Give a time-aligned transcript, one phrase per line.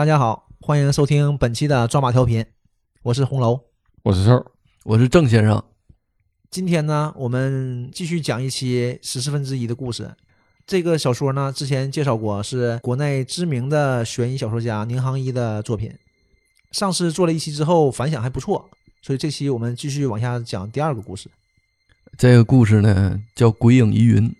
[0.00, 2.42] 大家好，欢迎收听本期的抓马调频，
[3.02, 3.60] 我是红楼。
[4.02, 4.50] 我是瘦，
[4.84, 5.62] 我是郑先生。
[6.50, 10.10] 今天呢，我们继续讲一期十四分之一的故事。
[10.66, 15.92] 这个小说呢，之前介绍过，是国内知名的悬疑小说家宁杭一的作品。
[16.72, 18.70] 上次做了一期之后，反响还不错，
[19.02, 21.30] 所以这期我们继续往下讲第二个故事。
[22.16, 24.30] 这个故事呢叫《鬼影疑云》。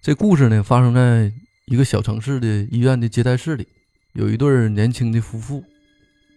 [0.00, 1.32] 这故事呢发生在
[1.66, 3.66] 一个小城市的医院的接待室里，
[4.14, 5.62] 有一对年轻的夫妇。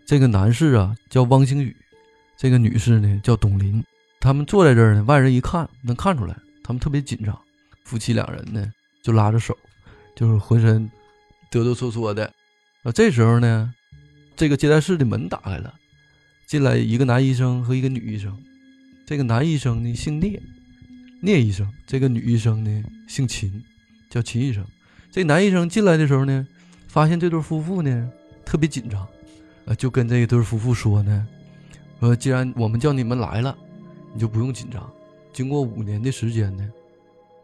[0.06, 1.76] 这个男士啊叫汪星宇，
[2.38, 3.84] 这个女士呢叫董林。
[4.20, 7.40] 他们坐在这儿呢，外人一看能看出来，他们特别紧张。
[7.84, 8.68] 夫妻两人呢
[9.02, 9.56] 就拉着手，
[10.16, 10.90] 就是浑身
[11.52, 12.26] 哆哆嗦嗦的。
[12.84, 13.74] 啊，这时候呢，
[14.36, 15.74] 这个接待室的门打开了，
[16.48, 18.36] 进来一个男医生和一个女医生。
[19.06, 20.42] 这个男医生呢姓聂，
[21.22, 23.64] 聂医生；这个女医生呢姓秦，
[24.10, 24.66] 叫秦医生。
[25.12, 26.46] 这男医生进来的时候呢，
[26.98, 28.12] 发现这对夫妇呢
[28.44, 29.08] 特别紧张。
[29.66, 31.28] 呃，就跟这一对夫妇说呢，
[32.00, 33.56] 说既然我们叫你们来了，
[34.16, 34.92] 你就不用紧张。
[35.32, 36.68] 经过五年的时间呢，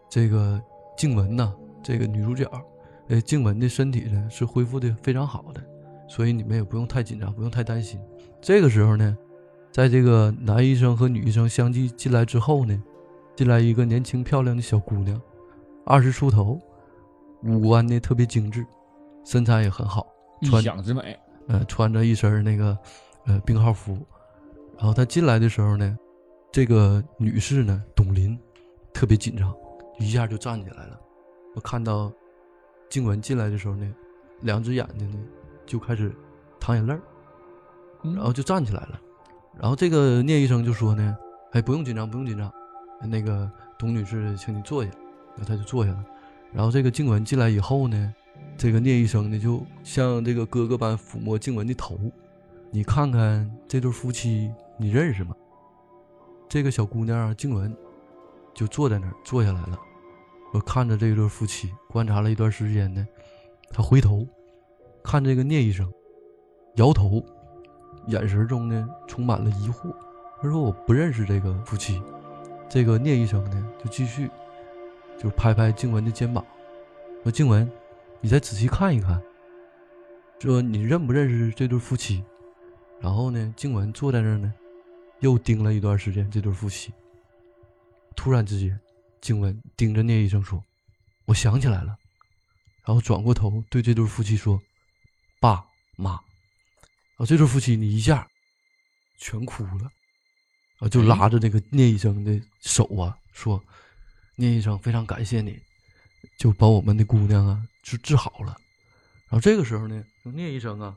[0.09, 0.59] 这个
[0.97, 2.49] 静雯呐，这个女主角，
[3.09, 5.63] 呃，静雯的身体呢是恢复的非常好的，
[6.07, 7.99] 所以你们也不用太紧张，不用太担心。
[8.41, 9.15] 这个时候呢，
[9.71, 12.83] 在这个男医生和女医生相继进来之后呢，
[13.35, 15.21] 进来一个年轻漂亮的小姑娘，
[15.85, 16.59] 二十出头，
[17.43, 18.65] 五官呢特别精致，
[19.23, 20.07] 身材也很好，
[20.41, 21.17] 一穿想之美。
[21.47, 22.77] 呃，穿着一身那个
[23.25, 23.97] 呃病号服，
[24.77, 25.97] 然后他进来的时候呢，
[26.51, 28.39] 这个女士呢，董林
[28.93, 29.53] 特别紧张，
[29.99, 30.99] 一下就站起来了。
[31.55, 32.11] 我看到
[32.89, 33.93] 静文进来的时候呢，
[34.41, 35.17] 两只眼睛呢
[35.65, 36.15] 就开始
[36.59, 37.01] 淌眼泪儿，
[38.03, 38.99] 嗯然后就站起来了。
[39.59, 41.17] 然后这个聂医生就说呢，
[41.51, 42.51] 哎，不用紧张，不用紧张，
[43.01, 44.89] 那个董女士，请你坐下。
[45.35, 46.05] 然后他就坐下了。
[46.53, 48.13] 然后这个静文进来以后呢，
[48.57, 51.97] 这个聂医生呢，就像这个哥哥般抚摸静雯的头，
[52.71, 55.35] 你看看这对夫妻，你认识吗？
[56.47, 57.75] 这个小姑娘，静雯
[58.53, 59.79] 就坐在那儿坐下来了。
[60.53, 63.07] 我看着这对夫妻，观察了一段时间呢，
[63.71, 64.27] 他回头
[65.03, 65.91] 看这个聂医生，
[66.75, 67.23] 摇头，
[68.07, 69.93] 眼神中呢充满了疑惑。
[70.41, 72.01] 他说：“我不认识这个夫妻。”
[72.69, 74.29] 这个聂医生呢就继续
[75.17, 76.45] 就拍拍静雯的肩膀，
[77.23, 77.69] 说：“静雯，
[78.23, 79.21] 你再仔细看一看，
[80.39, 82.23] 说你认不认识这对夫妻？”
[83.01, 84.53] 然后呢，静文坐在那儿呢，
[85.19, 86.93] 又盯了一段时间这对夫妻。
[88.15, 88.79] 突然之间，
[89.19, 90.63] 静文盯着聂医生说
[91.27, 91.97] ：“我想起来了。”
[92.87, 94.57] 然后转过头对这对夫妻说
[95.41, 95.65] ：“爸
[95.97, 96.11] 妈。”
[97.15, 98.25] 然后这对夫妻你一下
[99.17, 99.91] 全哭了，
[100.79, 103.61] 啊，就拉着这个聂医生的手啊，说
[104.37, 105.59] ：“聂医生，非常感谢你，
[106.43, 108.57] 就把我们的姑娘啊治治好了。”
[109.31, 110.93] 然后这个时候呢，聂医生啊，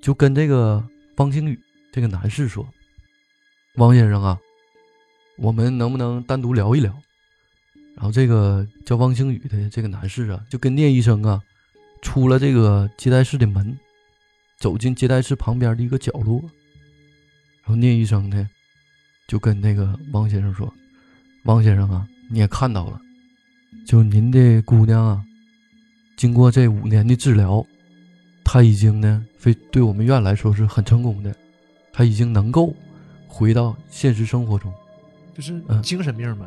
[0.00, 1.58] 就跟这个汪星宇
[1.92, 2.64] 这个男士说
[3.78, 4.38] ：“汪先生啊，
[5.38, 6.94] 我们能不能单独聊一聊？”
[7.96, 11.42] 然后这个叫汪星宇的这个男士啊，就跟聂医生啊，
[12.00, 13.76] 出了这个接待室的门，
[14.56, 16.40] 走进接待室旁边的一个角落。
[17.62, 18.48] 然后聂医生呢，
[19.26, 20.72] 就跟那个汪先生说
[21.46, 23.00] ：“汪先生啊，你也看到了，
[23.84, 25.24] 就您的姑娘啊，
[26.16, 27.64] 经过这五年的治疗，
[28.42, 31.34] 她已经呢，非对我们院来说是很成功的，
[31.92, 32.74] 她已经能够
[33.28, 34.72] 回到现实生活中。
[35.34, 36.46] 就是嗯精神病吧？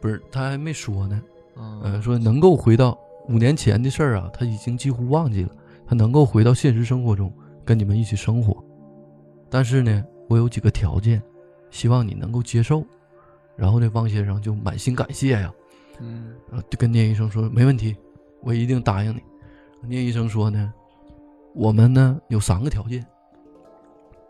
[0.00, 1.20] 不是，她还没说呢。
[1.56, 2.96] 嗯呃，说能够回到
[3.28, 5.50] 五年前的事儿啊，她已经几乎忘记了。
[5.86, 7.32] 她能够回到现实生活中
[7.64, 8.62] 跟你们一起生活，
[9.50, 11.20] 但是呢，我有几个条件，
[11.70, 12.84] 希望你能够接受。
[13.56, 15.52] 然后呢，汪先生就满心感谢呀，
[16.00, 17.96] 嗯，然后就跟聂医生说没问题，
[18.40, 19.22] 我一定答应你。
[19.88, 20.72] 聂医生说呢，
[21.54, 23.04] 我们呢有三个条件。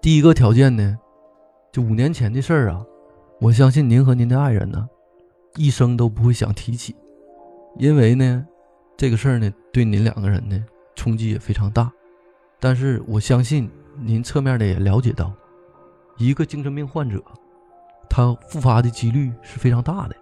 [0.01, 0.99] 第一个条件呢，
[1.71, 2.85] 就五年前的事儿啊，
[3.41, 4.89] 我相信您和您的爱人呢，
[5.57, 6.97] 一生都不会想提起，
[7.79, 8.47] 因为呢，
[8.97, 10.65] 这个事儿呢对您两个人呢
[10.97, 11.93] 冲击也非常大。
[12.59, 15.33] 但是我相信您侧面的也了解到，
[16.17, 17.23] 一个精神病患者，
[18.09, 20.17] 他复发的几率是非常大的。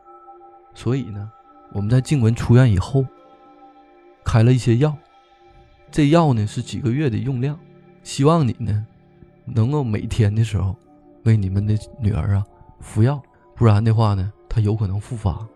[0.81, 1.31] 所以呢，
[1.75, 3.05] 我们在静文出院以后，
[4.25, 4.97] 开了一些药，
[5.91, 7.55] 这药呢是几个月的用量，
[8.03, 8.87] 希望你呢
[9.44, 10.75] 能够每天的时候
[11.25, 12.43] 为你们的女儿啊
[12.81, 13.23] 服药，
[13.55, 15.47] 不然的话呢，她有可能复发。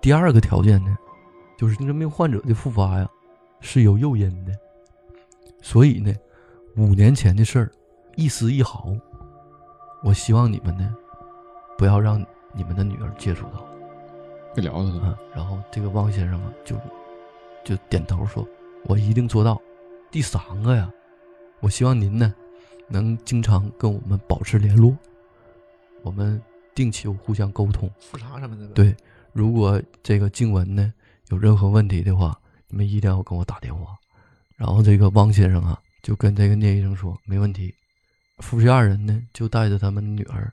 [0.00, 0.98] 第二个条件呢，
[1.56, 3.08] 就是精神病患者的复发呀
[3.60, 4.52] 是有诱因的，
[5.62, 6.12] 所以呢，
[6.76, 7.70] 五年前的事儿
[8.16, 8.92] 一丝一毫，
[10.02, 10.92] 我希望你们呢
[11.76, 12.20] 不要让
[12.52, 13.67] 你们的女儿接触到。
[14.54, 16.76] 别聊了啊，然后这个汪先生啊，就
[17.64, 18.46] 就点头说
[18.86, 19.60] ：“我一定做到。”
[20.10, 20.90] 第三个呀，
[21.60, 22.34] 我希望您呢，
[22.88, 24.96] 能经常跟我们保持联络，
[26.02, 26.42] 我们
[26.74, 27.90] 定期互相沟通。
[28.00, 28.66] 复查什么的。
[28.68, 28.96] 对，
[29.32, 30.92] 如果这个静雯呢
[31.28, 32.34] 有任何问题的话，
[32.68, 33.94] 你们一定要跟我打电话。
[34.56, 37.74] 然后这个汪先生啊，就跟这个聂医生说没问题。
[38.38, 40.50] 夫妻二人呢，就带着他们的女儿，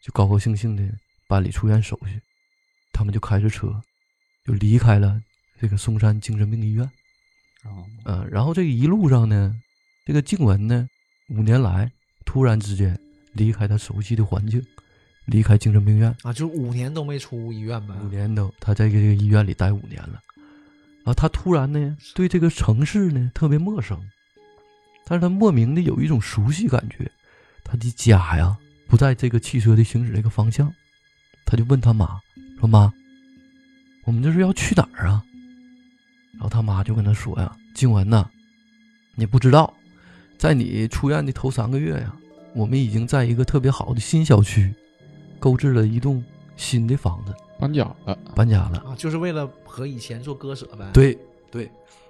[0.00, 0.82] 就高高兴兴的
[1.26, 2.20] 办理出院手续。
[2.96, 3.68] 他们就开着车，
[4.46, 5.20] 就离开了
[5.60, 6.82] 这个嵩山精神病医院。
[7.64, 9.54] 哦，嗯，然后这一路上呢，
[10.06, 10.88] 这个静文呢，
[11.28, 11.92] 五年来
[12.24, 12.98] 突然之间
[13.34, 14.64] 离开他熟悉的环境，
[15.26, 17.94] 离开精神病院，啊，就五年都没出医院呗。
[18.02, 20.22] 五年都他在这个医院里待五年了，
[21.04, 24.00] 啊，他突然呢对这个城市呢特别陌生，
[25.04, 27.10] 但是他莫名的有一种熟悉感觉，
[27.62, 28.56] 他的家呀
[28.88, 30.72] 不在这个汽车的行驶这个方向，
[31.44, 32.20] 他就问他妈
[32.58, 32.92] 说妈，
[34.04, 35.22] 我们这是要去哪儿啊？
[36.32, 38.28] 然后他妈就跟他说呀：“静文呐，
[39.14, 39.72] 你不知道，
[40.36, 42.14] 在你出院的头三个月呀，
[42.54, 44.74] 我们已经在一个特别好的新小区，
[45.38, 46.22] 购置了一栋
[46.56, 48.78] 新的房子，搬家了，搬家了。
[48.80, 50.90] 啊，就是为了和以前做割舍呗。
[50.92, 51.18] 对
[51.50, 51.66] 对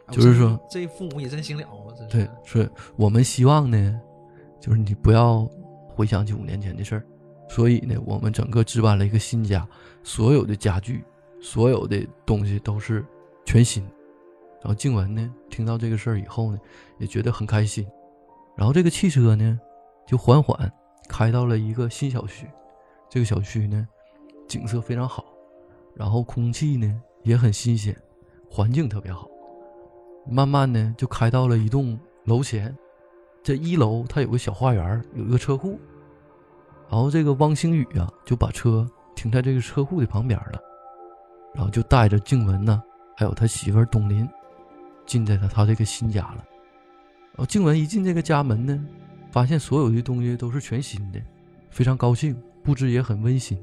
[0.07, 1.71] 啊，就是说这这父母也真行了啊，
[2.11, 4.01] 对，是我们希望呢，
[4.61, 5.49] 就是你不要
[5.89, 7.07] 回想起五年前的事儿，
[7.49, 9.67] 所以呢，我们整个置办了一个新家，
[10.07, 11.03] 所有的家具，
[11.41, 13.05] 所有的东西都是
[13.45, 13.83] 全新。”
[14.63, 16.59] 然后静雯呢，听到这个事儿以后呢，
[16.99, 17.85] 也觉得很开心。
[18.57, 19.59] 然后这个汽车呢，
[20.07, 20.73] 就缓缓
[21.09, 22.49] 开到了一个新小区。
[23.11, 23.85] 这个小区呢，
[24.47, 25.25] 景色非常好，
[25.93, 27.95] 然后空气呢也很新鲜，
[28.49, 29.29] 环境特别好。
[30.25, 32.77] 慢慢呢，就开到了一栋楼前。
[33.43, 35.81] 这一楼它有个小花园，有一个车库。
[36.89, 40.61] 然后这个汪星宇啊，就把车停在这个车库的旁边了，
[41.53, 42.81] 然后就带着静文呢，
[43.17, 44.29] 还有他媳妇儿董林。
[45.07, 46.45] 进在了他这个新家了，
[47.31, 48.85] 然后静文一进这个家门呢，
[49.31, 51.23] 发现所有的东西都是全新的，
[51.71, 53.57] 非常高兴，布置也很温馨。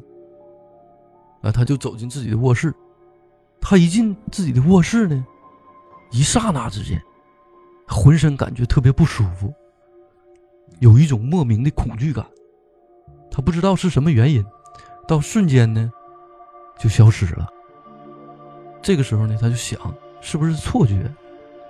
[1.42, 2.74] 啊，他就走进自己的卧室，
[3.60, 5.26] 他一进自己的卧室呢，
[6.12, 6.98] 一刹那之间，
[7.90, 9.54] 浑身感觉特别不舒服，
[10.80, 12.26] 有一种莫名的恐惧感，
[13.30, 14.42] 他不知道是什么原因，
[15.08, 15.92] 到瞬间呢，
[16.80, 17.48] 就消失了。
[18.82, 19.80] 这个时候呢，他就想，
[20.22, 21.10] 是不是错觉？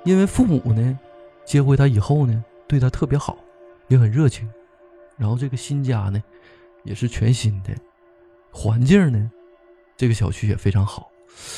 [0.03, 0.99] 因为父母呢，
[1.45, 3.37] 接回他以后呢，对他特别好，
[3.87, 4.49] 也很热情。
[5.17, 6.21] 然后这个新家呢，
[6.83, 7.73] 也是全新的，
[8.51, 9.31] 环境呢，
[9.95, 11.09] 这个小区也非常好。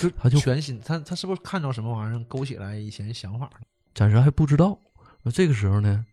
[0.01, 3.61] 就他就全新，他他是不是看到什么玩意儿勾起来以前想法了？
[3.93, 4.77] 暂时还不知道。
[5.21, 6.05] 那这个时候呢，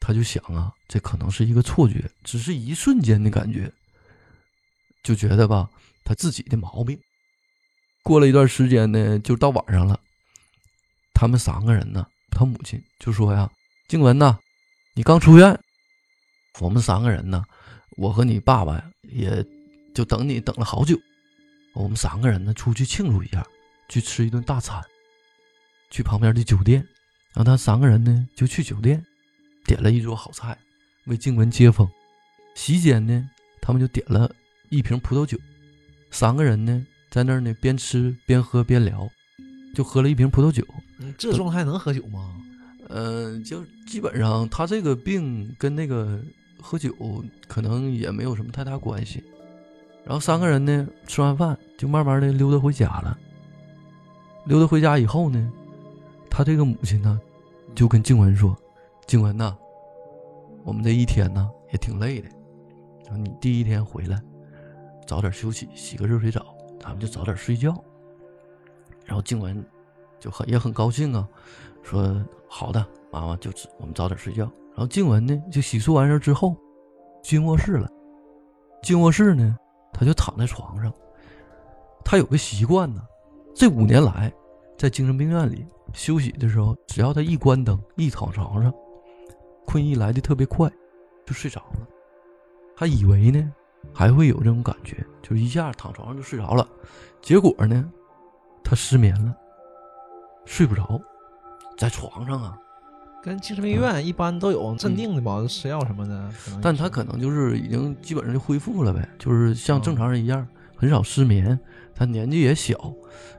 [0.00, 3.70] 他就想啊，这可能是一个错觉，只是一瞬间的感觉，
[5.02, 5.68] 就觉得吧，
[6.04, 6.98] 他自己的毛病。
[8.02, 9.98] 过了一段时间呢，就到晚上了。
[11.14, 13.50] 他们三个人呢，他母亲就说呀
[13.88, 14.38] ：“静雯呐，
[14.94, 15.58] 你刚出院，
[16.60, 17.44] 我们三个人呢，
[17.96, 19.44] 我和你爸爸呀，也
[19.94, 20.98] 就等你等了好久。
[21.74, 23.46] 我们三个人呢，出去庆祝一下，
[23.88, 24.82] 去吃一顿大餐，
[25.90, 26.80] 去旁边的酒店。
[27.34, 29.04] 然后他三个人呢，就去酒店，
[29.64, 30.56] 点了一桌好菜，
[31.06, 31.88] 为静雯接风。
[32.54, 33.28] 席间呢，
[33.60, 34.32] 他们就点了
[34.70, 35.38] 一瓶葡萄酒，
[36.10, 39.08] 三个人呢，在那儿呢，边吃边喝边聊，
[39.74, 40.64] 就喝了一瓶葡萄酒。”
[41.00, 42.34] 嗯，这状态能喝酒吗？
[42.88, 46.20] 嗯，就基本上他这个病跟那个
[46.60, 46.92] 喝酒
[47.46, 49.22] 可能也没有什么太大关系。
[50.04, 53.18] 然后三个人呢吃完饭就慢慢的溜达回家了。
[54.46, 55.52] 溜达回家以后呢，
[56.30, 57.20] 他这个母亲呢
[57.74, 58.56] 就跟静文说
[59.06, 59.54] ：“静文呐，
[60.64, 62.28] 我们这一天呢也挺累的，
[63.16, 64.18] 你第一天回来
[65.08, 67.74] 早点休息，洗个热水澡，咱们就早点睡觉。”
[69.04, 69.66] 然后静文。
[70.20, 71.28] 就很也很高兴啊，
[71.80, 74.42] 说好的，妈妈就我们早点睡觉。
[74.70, 76.56] 然后静文呢，就洗漱完事之后，
[77.22, 77.88] 进卧室了。
[78.82, 79.56] 进卧室呢，
[79.92, 80.92] 他就躺在床上。
[82.04, 83.00] 他有个习惯呢，
[83.54, 84.32] 这五年来
[84.76, 88.74] 在精神病院里休息的时候，只要他一关灯，一躺床上，
[89.64, 90.68] 困意来的特别快，
[91.24, 91.86] 就睡着了。
[92.76, 93.54] 他以为呢
[93.92, 96.66] 还会有这种感觉，就一下躺床上就睡着了。
[97.20, 97.90] 结果呢，
[98.62, 99.34] 他失眠了。
[100.44, 100.98] 睡不着，
[101.76, 102.58] 在床上啊，
[103.22, 106.30] 跟精神病院一般都有镇定的吧，吃药什么的。
[106.62, 111.58] 但他可能就是已经基本上就恢复了呗，就是像正常人一样，很少失眠。
[111.94, 112.90] 他年纪也小，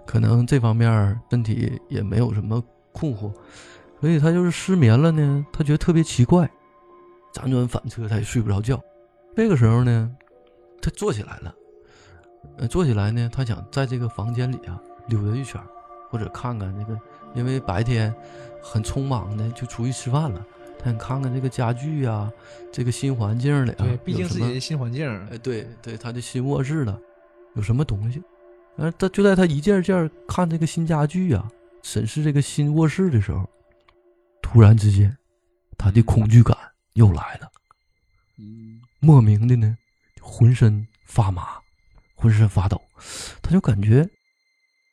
[0.05, 3.33] 可能这方面身体也没有什么困惑，
[3.99, 5.43] 所以他就是失眠了呢。
[5.51, 6.47] 他觉得特别奇怪，
[7.33, 8.79] 辗转反侧，他也睡不着觉。
[9.35, 10.11] 这个时候呢，
[10.81, 11.55] 他坐起来了，
[12.57, 15.61] 呃，坐起来呢，他想在这个房间里啊溜达一圈。
[16.11, 16.99] 或者看看那个，
[17.35, 18.11] 因为白天
[18.63, 20.43] 很匆忙的就出去吃饭了，
[20.79, 22.33] 他想看看这个家具呀、
[22.71, 26.99] 这个新环境里啊，对，毕竟有什么是你的新环境，哎，对对，他的新卧室了，
[27.53, 28.23] 有什么东西？
[28.75, 31.47] 而他就在他一件件看这个新家具啊，
[31.83, 33.47] 审视这个新卧室的时候，
[34.41, 35.15] 突然之间，
[35.77, 36.57] 他的恐惧感
[36.93, 37.51] 又来了，
[38.39, 39.88] 嗯莫名的呢，就
[40.29, 41.57] 浑身发麻，
[42.15, 42.79] 浑身发抖，
[43.41, 44.07] 他就感觉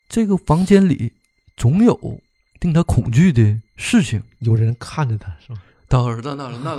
[0.08, 1.12] 这个房间里
[1.56, 2.20] 总有
[2.60, 4.22] 令他恐惧的事情。
[4.38, 5.62] 有人看着他是吧？
[5.88, 6.74] 当然，那那那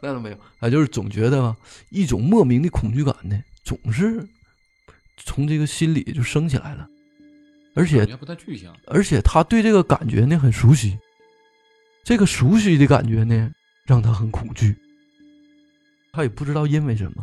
[0.00, 1.56] 那倒没有，他就是总觉得吧，
[1.90, 4.26] 一种莫名的恐惧感呢，总是
[5.18, 6.88] 从这个心里就升起来了，
[7.74, 8.74] 而且不太具象。
[8.86, 10.98] 而且他对这个感觉呢很熟悉，
[12.04, 13.52] 这个熟悉的感觉呢
[13.84, 14.74] 让他很恐惧，
[16.12, 17.22] 他也不知道因为什么，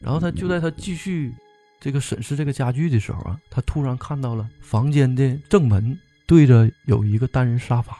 [0.00, 1.32] 然后他就在他继续
[1.78, 7.96] 这个审视这个家具的时候啊，他突然看到了房间的正门对着有一个单人沙发，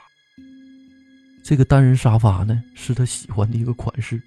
[1.42, 4.20] 这个单人沙发呢是他喜欢的一个款式，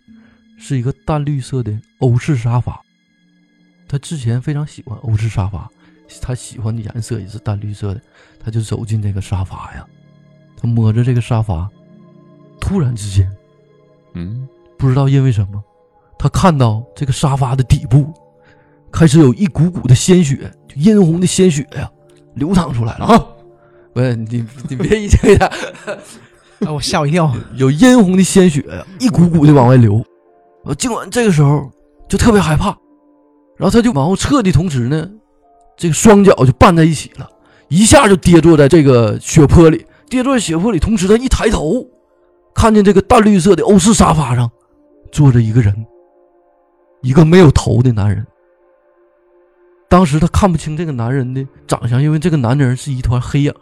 [0.57, 2.79] 是一个淡绿色的欧式沙发，
[3.87, 5.69] 他之前非常喜欢欧式沙发。
[6.21, 8.01] 他喜欢的颜色也是淡绿色的，
[8.39, 9.87] 他就走进这个沙发呀，
[10.55, 11.67] 他摸着这个沙发，
[12.61, 13.31] 突然之间，
[14.13, 15.63] 嗯，不知道因为什么，
[16.23, 18.09] 他看到这个沙发的底部
[18.89, 21.91] 开始有一股股的鲜血，就殷红的鲜血呀，
[22.35, 23.05] 流淌出来了。
[23.05, 23.25] 啊，
[23.93, 25.51] 不是你，你别一这样，
[26.61, 27.29] 哎，我吓我一跳。
[27.55, 30.01] 有殷红的鲜血呀，一股股的往外流。
[30.63, 31.69] 呃，尽管这个时候
[32.07, 32.67] 就特别害怕，
[33.57, 35.05] 然后他就往后撤的同时呢，
[35.75, 37.29] 这个双脚就绊在一起了，
[37.67, 39.85] 一下就跌坐在这个血泊里。
[40.09, 41.85] 跌坐在血泊里，同时他一抬头，
[42.55, 44.49] 看见这个淡绿色的欧式沙发上
[45.11, 45.85] 坐着一个人，
[47.03, 48.25] 一个没有头的男人。
[49.87, 53.53] 当时他看不清这个男人的长相，因为这个男人是一团黑影，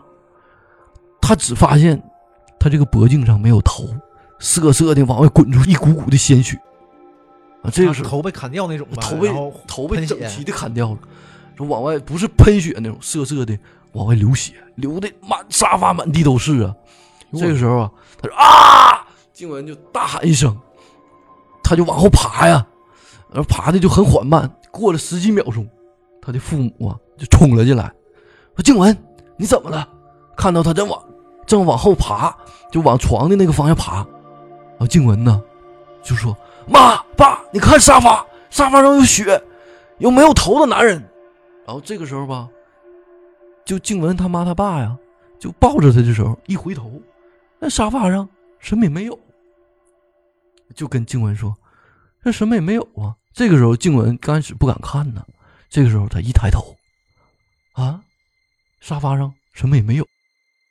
[1.20, 2.02] 他只发现
[2.58, 3.90] 他这个脖颈上没有头，
[4.40, 6.58] 瑟瑟的往外滚出一股股的鲜血。
[7.64, 9.30] 啊，这个是头被砍掉那种吧，头被
[9.68, 10.98] 头被整齐的砍掉了，
[11.58, 13.58] 说往外不是喷血那种瑟瑟的
[13.92, 16.74] 往外流血，流的满沙发满地都是啊。
[17.34, 20.58] 这个时候啊，他说啊，静雯就大喊一声，
[21.64, 22.66] 他就往后爬呀，
[23.32, 25.68] 然后爬的就很缓慢，过了十几秒钟，
[26.22, 27.92] 他的父母啊就冲了进来，
[28.56, 28.96] 说静文
[29.38, 29.88] 你怎么了？
[30.38, 31.04] 看到他正往
[31.46, 32.36] 正往后爬，
[32.72, 35.42] 就往床的那个方向爬，然后静文呢
[36.04, 36.36] 就说。
[36.68, 39.42] 妈爸，你看沙发，沙发上有血，
[39.98, 41.02] 有没有头的男人。
[41.66, 42.48] 然后这个时候吧，
[43.66, 44.96] 就静文他妈他爸呀，
[45.40, 47.02] 就抱着他的时候，一回头，
[47.58, 49.20] 那沙发上什么也没有，
[50.76, 51.54] 就跟静文说
[52.24, 55.26] ：“这什么也没有啊。”这个时候静文刚开始不敢看呢，
[55.70, 56.76] 这个时候他一抬头，
[57.74, 58.02] 啊，
[58.80, 60.08] 沙发上什么也没有。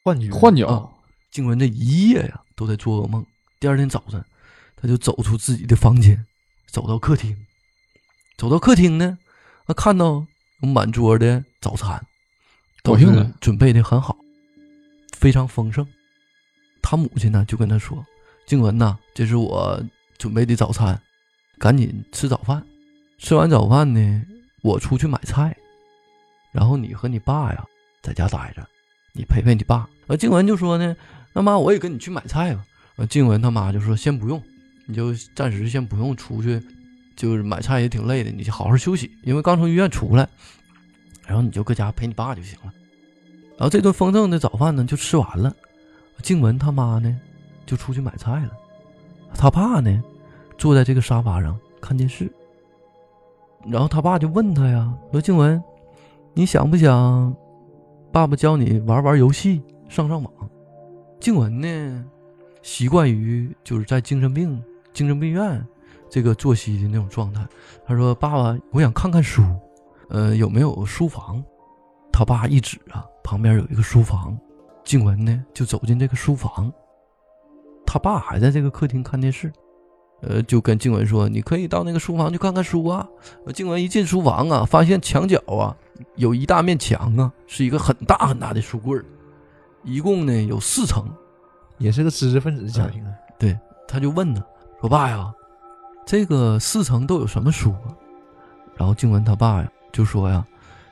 [0.02, 0.88] 幻觉，幻觉啊，
[1.30, 3.24] 静文这一夜呀都在做噩梦。
[3.58, 4.24] 第二天早晨，
[4.76, 6.24] 他就走出自己的房间，
[6.66, 7.36] 走到客厅。
[8.38, 9.18] 走到客厅呢，
[9.66, 10.26] 他看到
[10.62, 12.02] 有满桌的早餐，
[12.82, 13.06] 都是
[13.40, 14.16] 准备的很好，
[15.16, 15.86] 非常丰盛。
[16.82, 18.02] 他母亲呢就跟他说
[18.46, 19.82] ：“静雯呐，这是我
[20.16, 21.00] 准备的早餐，
[21.60, 22.60] 赶紧吃早饭。
[23.18, 24.22] 吃完早饭呢，
[24.62, 25.54] 我出去买菜，
[26.50, 27.64] 然后你和你爸呀
[28.02, 28.66] 在家待着。”
[29.12, 29.88] 你陪陪你爸。
[30.06, 30.96] 呃，静文就说呢，
[31.32, 32.64] 那妈我也跟你去买菜吧。
[32.96, 34.40] 呃，静文他妈就说先不用，
[34.86, 36.62] 你就暂时先不用出去，
[37.16, 40.28] 就是买菜也挺累的，你就好好休息，因为刚从医院出来，
[41.26, 42.72] 然后你就搁家陪你爸就行了。
[43.58, 45.54] 然后这顿丰盛的早饭呢就吃完了，
[46.22, 47.20] 静文他妈呢
[47.66, 48.52] 就出去买菜了，
[49.34, 50.02] 他爸呢
[50.60, 52.30] 坐在这个沙发上看电视，
[53.66, 55.60] 然后他爸就问他呀，说静文，
[56.34, 57.34] 你想不想？
[58.12, 60.30] 爸爸教你玩玩游戏，上上网。
[61.18, 62.04] 静文呢，
[62.60, 64.62] 习惯于就是在精神病
[64.92, 65.66] 精神病院
[66.10, 67.42] 这个作息的那种状态。
[67.86, 69.42] 他说：“爸爸，我想看看书，
[70.10, 71.42] 呃，有没有书房？”
[72.12, 74.38] 他爸一指啊，旁边有一个书房。
[74.84, 76.70] 静文呢，就走进这个书房。
[77.86, 79.50] 他爸还在这个客厅看电视，
[80.22, 83.08] 呃，就跟静文说：“你可以到那个书房去看看书啊。”
[83.54, 85.76] 静文一进书房啊，发现墙角啊。
[86.16, 88.98] 有一大面墙啊，是一个很大很大的书柜
[89.84, 91.06] 一共呢有四层，
[91.76, 93.12] 也是个知识分子的家庭啊。
[93.38, 94.42] 对，他就问呢，
[94.80, 95.30] 说爸呀，
[96.06, 97.92] 这个四层都有什么书啊？
[98.76, 100.42] 然后静文他爸呀就说呀，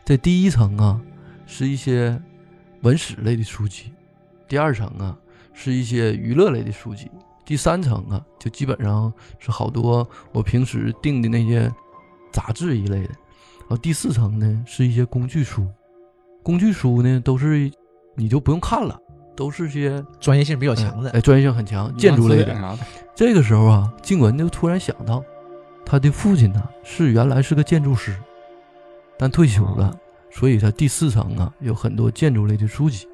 [0.05, 1.01] 这第一层啊
[1.47, 2.21] 是一些
[2.83, 3.91] 文史类的书籍，
[4.47, 5.17] 第二层啊
[5.55, 7.11] 是一些娱乐类的书籍，
[7.49, 11.73] 第三层啊就基本上是好多我平时订的那些
[12.31, 13.15] 杂志一类的。
[13.61, 15.67] 然后第四层呢是一些工具书，
[16.43, 17.73] 工具书呢都是
[18.15, 19.01] 你就不用看了，
[19.35, 22.79] 都是些专业性比较强的哎，，专业性很强，建筑类的。
[23.15, 25.25] 这个时候啊，静文就突然想到，
[25.87, 28.15] 他的父亲呢是原来是个建筑师，
[29.19, 29.99] 但退休了，
[30.31, 33.09] 所以他第四层啊有很多建筑类的书籍。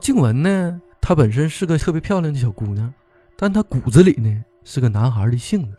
[0.00, 2.94] 静文呢，她本身是个特别漂亮的小姑娘，
[3.36, 5.76] 但她骨子里呢是个男孩的性子。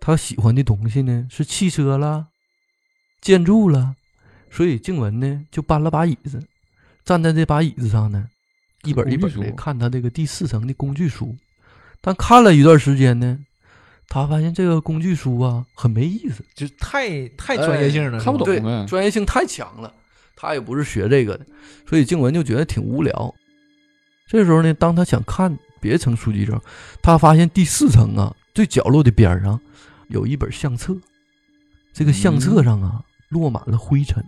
[0.00, 2.28] 她喜欢的东西呢是汽车啦、
[3.20, 3.94] 建筑啦，
[4.50, 6.42] 所以静雯呢就搬了把椅子，
[7.04, 8.24] 站在这把椅子上呢，
[8.84, 11.36] 一本一本的看她这个第四层的工具书。
[12.00, 13.38] 但看了一段时间呢，
[14.08, 19.92] 她发现这个工具书啊很没意思，就太太专业性了，看不懂专业性太强了。
[20.34, 21.44] 她也不是学这个的，
[21.86, 23.34] 所以静雯就觉得挺无聊。
[24.26, 26.62] 这时候呢，当他想看别层书籍的时候，
[27.02, 29.60] 他发现第四层啊最角落的边儿上
[30.08, 30.96] 有一本相册，
[31.92, 34.24] 这个相册上啊、落满了灰尘。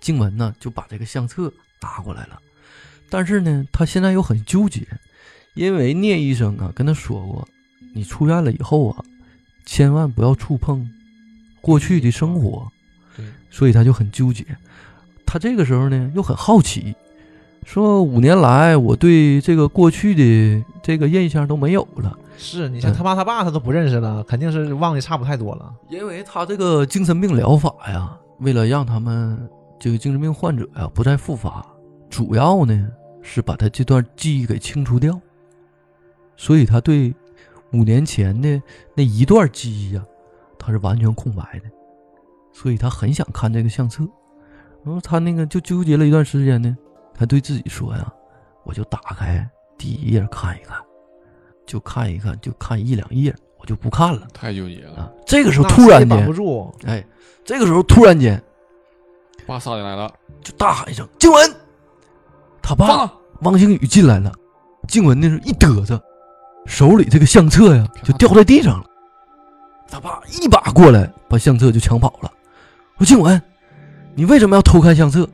[0.00, 1.52] 静文呢就把这个相册
[1.82, 2.40] 拿过来了，
[3.10, 4.86] 但是呢，他现在又很纠结，
[5.54, 7.46] 因为聂医生啊跟他说过，
[7.94, 9.04] 你出院了以后啊，
[9.66, 10.90] 千万不要触碰
[11.60, 12.70] 过去的生活。
[13.16, 14.44] 对，所以他就很纠结。
[15.26, 16.94] 他这个时候呢，又很好奇，
[17.70, 25.72] 说五年来我对这个过去的这个印象都没有了，是你像嗯他妈他爸他都不认识了，肯定是忘的差不太多了。
[25.88, 29.48] 因为他这个精神病疗法呀，为了让他们
[29.78, 31.64] 这个精神病患者呀不再复发，
[32.08, 32.88] 主要呢
[33.22, 35.16] 是把他这段记忆给清除掉，
[36.36, 37.14] 所以他对
[37.72, 38.60] 五年前的
[38.96, 40.04] 那一段记忆呀，
[40.58, 41.70] 他是完全空白的，
[42.52, 44.02] 所以他很想看这个相册。
[44.82, 46.76] 然后他那个就纠结了一段时间呢，
[47.20, 48.10] 他对自己说呀
[48.64, 49.46] ：“我就打开
[49.76, 50.78] 第一页看一看，
[51.66, 57.04] 就看一看，就看一两页，我就不看了。”太纠结了，啊，这个时候突然间，住，哎，
[57.44, 58.42] 这个时候突然间
[59.46, 60.10] 爸杀进来了，
[60.42, 61.54] 就大喊一声：“静雯！”
[62.62, 64.32] 他爸汪星宇进来了，
[64.88, 66.02] 静雯那时候一嘚瑟，
[66.64, 68.86] 手里这个相册呀就掉在地上了。
[69.86, 72.32] 他爸一把过来把相册就抢跑了。
[72.96, 73.38] 说：“静雯，
[74.14, 75.28] 你为什么要偷看相册？”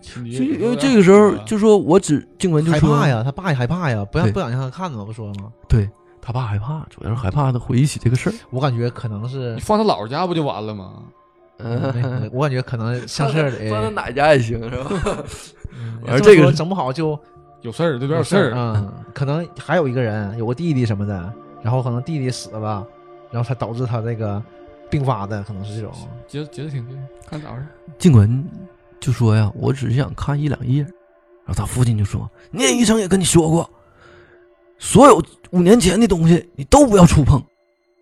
[0.00, 5.52] 亲爹所以因为这个时候就说我只静文就说害怕，呀，他爸也害怕呀，不让不想让他看嘛，不说吗？
[5.68, 5.88] 对
[6.20, 8.32] 他爸害怕，主要是害怕他回忆起这个事儿。
[8.50, 11.02] 我感觉可能是你，放他姥姥家不就完了吗？
[11.60, 14.86] 嗯我感觉可能相册里，放他奶家也行是吧？
[15.74, 17.18] 嗯反正这个整不好就
[17.62, 21.32] 有事儿，这边有事儿，嗯，可能还有一个人有个弟弟什么的，
[21.62, 22.86] 然后可能弟弟死了，
[23.32, 24.40] 然后才导致他这个
[24.88, 25.92] 病发的，可能是这种。
[26.28, 27.66] 接着接着听，接着听看咋回事？
[27.98, 28.44] 静雯
[29.00, 30.82] 就说呀：“我只是想看一两页。”
[31.46, 33.70] 然后他父亲就说：“聂医生也跟你说过，
[34.78, 37.42] 所有五年前的东西你都不要触碰。”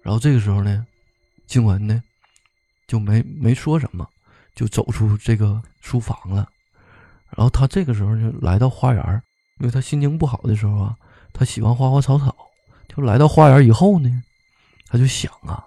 [0.03, 0.85] 然后这个时候呢，
[1.47, 2.03] 静雯呢
[2.87, 4.07] 就没没说什么，
[4.55, 6.49] 就走出这个书房了。
[7.37, 9.23] 然后他这个时候就来到花园，
[9.59, 10.97] 因为他心情不好的时候啊，
[11.33, 12.35] 他喜欢花花草草。
[12.89, 14.23] 就来到花园以后呢，
[14.89, 15.65] 他就想啊，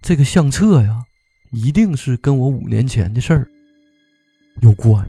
[0.00, 1.04] 这个相册呀，
[1.50, 3.48] 一定是跟我五年前的事儿
[4.60, 5.08] 有关。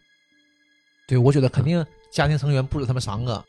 [1.07, 3.43] 对，我觉得肯定家庭成员不止他们三个，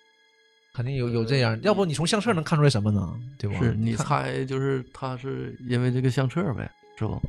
[0.74, 3.14] 肯定有有这样，要不你从相册能看出来什么呢？
[3.38, 3.58] 对吧？
[3.60, 7.20] 是你猜，就是他是因为这个相册呗，是不？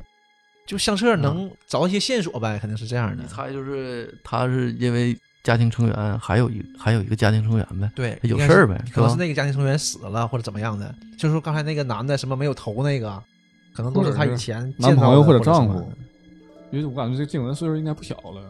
[0.66, 3.28] 就相册能找一些线索呗，肯定是这样的你。
[3.28, 9.16] 猜就是他是因为家庭成员还有一还有一个家庭成员呗，对，有事儿呗，可能是？
[9.16, 13.22] 那个家庭成员死了或者怎么样的，就是说刚才那个男的什么没有头那个，
[13.72, 15.88] 可能都是他以前男朋友或者丈夫
[16.72, 18.42] 因为我感觉这个静雯岁数应该不小了，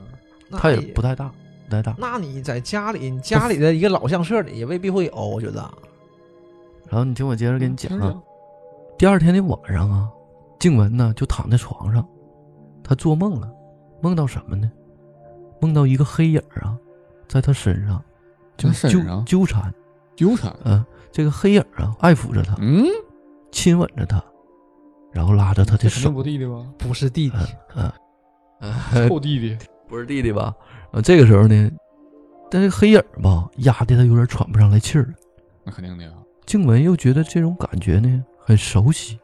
[0.48, 1.32] 那他也不太大，
[1.66, 1.94] 不太大。
[1.98, 5.68] 那你在家里，你家里的一个老相册里也未必会有，我觉得。
[6.88, 8.14] 然后你听我接着给你讲啊，
[8.96, 10.08] 第二天的晚上啊，
[10.58, 12.06] 静雯呢就躺在床上，
[12.84, 13.50] 她做梦了，
[14.00, 14.70] 梦到什么呢？
[15.60, 16.78] 梦到一个黑影啊，
[17.26, 18.02] 在她身上
[18.56, 19.74] 就纠上纠缠，
[20.14, 22.86] 纠缠，嗯、这个黑影啊爱抚着她，嗯，
[23.50, 24.22] 亲吻着她，
[25.12, 26.72] 然后拉着她的手这肯定，不弟弟吗？
[26.78, 27.36] 不是弟弟，
[27.74, 27.92] 嗯
[28.60, 30.54] 嗯，臭弟弟， 不是弟弟吧？
[30.92, 31.70] 啊，这个时候呢，
[32.50, 35.14] 但是黑影儿吧压的他有点喘不上来气儿了。
[35.64, 36.10] 那肯定的呀。
[36.44, 39.18] 静文又觉得这种感觉呢很熟悉，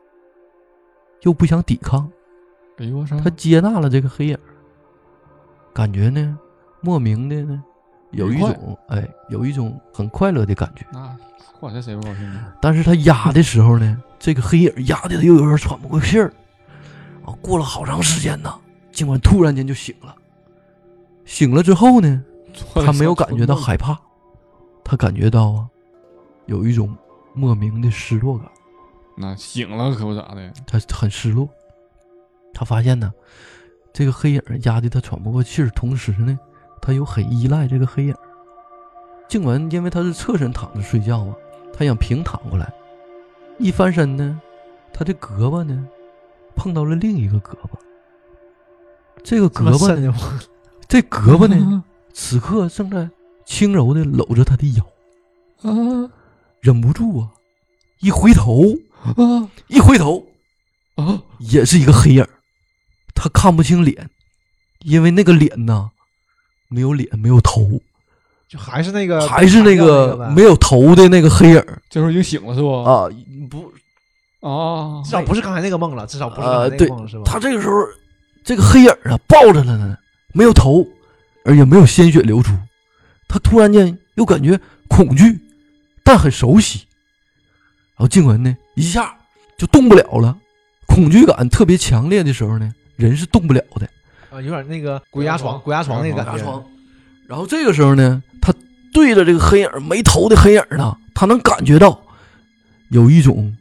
[1.22, 2.10] 又不想抵抗，
[2.78, 3.18] 哎呦我操！
[3.20, 4.42] 他接纳了这个黑影儿，
[5.72, 6.36] 感觉呢
[6.80, 7.62] 莫名的呢
[8.10, 10.84] 有一种哎有一种很快乐的感觉。
[10.92, 11.16] 那
[11.60, 12.52] 换谁谁不高兴呢？
[12.60, 16.32] 但是他压的时候呢，这个黑影儿压的他又有点喘不过气儿。
[17.24, 18.52] 啊，过了好长时间呢，
[18.90, 20.16] 静雯突然间就醒了。
[21.24, 22.24] 醒了之后呢，
[22.74, 23.98] 他没有感觉到害怕，
[24.84, 25.68] 他感觉到啊
[26.46, 26.96] 有一种
[27.34, 28.46] 莫名的失落感。
[29.16, 31.48] 那醒了可不咋的，他很失落。
[32.54, 33.12] 他发现呢，
[33.92, 36.38] 这个黑影压得他喘不过气儿，同时呢，
[36.80, 38.14] 他又很依赖这个黑影。
[39.28, 41.34] 静雯因为他是侧身躺着睡觉啊，
[41.72, 42.70] 他想平躺过来，
[43.58, 44.40] 一翻身呢，
[44.92, 45.88] 他的胳膊呢
[46.54, 47.78] 碰到了另一个胳膊，
[49.22, 50.14] 这个胳膊呢？
[50.88, 53.08] 这胳膊呢，此刻正在
[53.46, 56.10] 轻柔的搂着他的腰，啊
[56.60, 57.30] 忍不住啊，
[58.00, 58.64] 一回头，
[59.16, 60.24] 啊一回头，
[60.96, 61.22] 啊！
[61.38, 62.28] 也是一个黑影儿，
[63.14, 64.08] 他看不清脸，
[64.80, 65.90] 因为那个脸呐，
[66.68, 67.80] 没有脸，没有头，
[68.48, 71.82] 就还是那个，还是那个没有头的那个黑影儿。
[71.90, 72.82] 这时候已经醒了是不？
[72.82, 73.08] 啊！
[73.50, 73.72] 不，
[74.46, 77.22] 啊至少不是刚才那个梦了，至少不是刚啊，才那对个梦了，是吧？
[77.24, 77.74] 他这个时候，
[78.44, 79.96] 这个黑影儿啊抱着了呢，
[80.32, 80.86] 没有头，
[81.44, 82.52] 而且没有鲜血流出，
[83.28, 85.38] 他突然间又感觉恐惧，
[86.02, 86.86] 但很熟悉。
[87.96, 89.14] 然后静雯呢，一下
[89.56, 90.36] 就动不了了，
[90.86, 93.88] 恐惧感特别强烈的时候呢，人是动不了的。
[94.30, 96.42] 啊，有点那个鬼压床，鬼压床那个感觉。
[96.42, 96.64] 床。
[97.28, 98.52] 然后这个时候呢，他
[98.92, 102.02] 对着这个黑影没头的黑影呢，他能感觉到
[102.88, 103.54] 有一种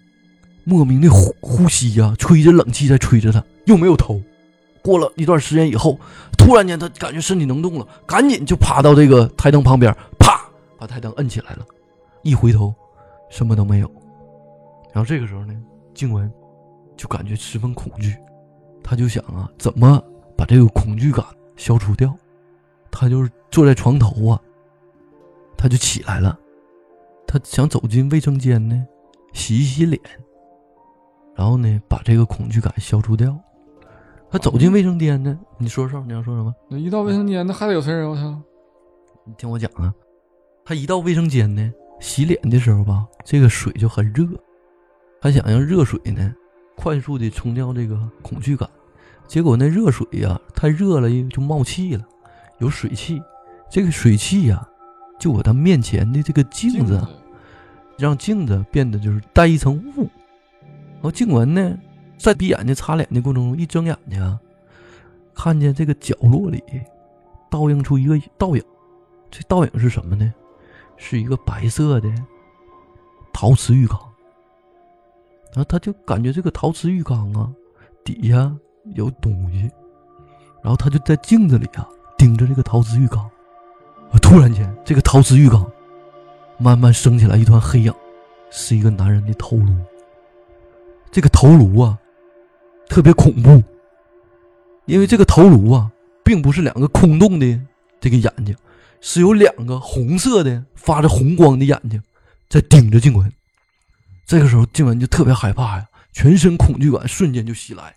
[0.63, 4.21] 莫名的呼呼吸呀、吹着冷气在吹着他，又没有头。
[4.83, 5.99] 过了一段时间以后，
[6.37, 10.41] 突然间他感觉身体能动了，赶紧就爬到这个台灯旁边，啪
[10.77, 11.65] 把台灯摁起来了。
[12.23, 12.73] 一回头，
[13.29, 13.91] 什么都没有。
[14.93, 15.53] 然后这个时候呢，
[15.93, 16.31] 静雯
[16.97, 18.15] 就感觉十分恐惧，
[18.83, 20.03] 他就想啊，怎么
[20.35, 22.13] 把这个恐惧感消除掉？
[22.91, 24.41] 他就是坐在床头啊，
[25.57, 26.37] 他就起来了，
[27.25, 28.85] 他想走进卫生间呢，
[29.33, 30.01] 洗一洗脸，
[31.35, 33.37] 然后呢，把这个恐惧感消除掉。
[34.31, 36.55] 他走进卫生间呢，你说说，你要说什么？
[36.69, 38.09] 那一到卫生间，那还得有事儿啊！
[38.09, 38.41] 我操！
[39.25, 39.93] 你听我讲啊，
[40.63, 44.25] 他一到卫生间呢，洗脸的时候吧，这个水就很热，
[45.19, 46.33] 他想让热水呢
[46.77, 48.69] 快速的冲掉这个恐惧感，
[49.27, 52.03] 结果那热水呀、太热了就冒气了，
[52.59, 53.21] 有水汽，
[53.69, 54.65] 这个水汽呀、
[55.19, 57.09] 就把他面前的这个镜子啊
[57.97, 60.07] 让镜子变得就是带一层雾。
[60.93, 61.77] 然后静雯呢，
[62.21, 64.39] 在闭眼睛擦脸的过程中，一睁眼睛，
[65.33, 66.63] 看见这个角落里
[67.49, 68.63] 倒映出一个倒影。
[69.31, 70.31] 这倒影是什么呢？
[70.97, 72.13] 是一个白色的
[73.33, 73.99] 陶瓷浴缸。
[75.53, 77.51] 然后他就感觉这个陶瓷浴缸啊，
[78.05, 78.55] 底下
[78.95, 79.69] 有东西，
[80.61, 83.29] 然后他就在镜子里啊盯着这个陶瓷浴缸。
[84.21, 85.65] 突然间，这个陶瓷浴缸
[86.57, 87.93] 慢慢升起来一团黑影，
[88.51, 89.73] 是一个男人的头颅。
[91.09, 91.97] 这个头颅啊，
[92.91, 93.63] 特别恐怖，
[94.85, 95.89] 因为这个头颅啊，
[96.25, 97.57] 并不是两个空洞的
[98.01, 98.53] 这个眼睛，
[98.99, 102.03] 是有两个红色的发着红光的眼睛
[102.49, 103.31] 在盯着静文。
[104.27, 107.95] 这个时候，静文就特别害怕呀，全身恐惧感瞬间就袭来，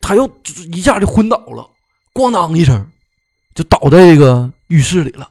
[0.00, 0.30] 他又
[0.72, 1.68] 一下就昏倒了，
[2.14, 2.88] 咣当一声
[3.56, 5.28] 就倒在这个浴室里了。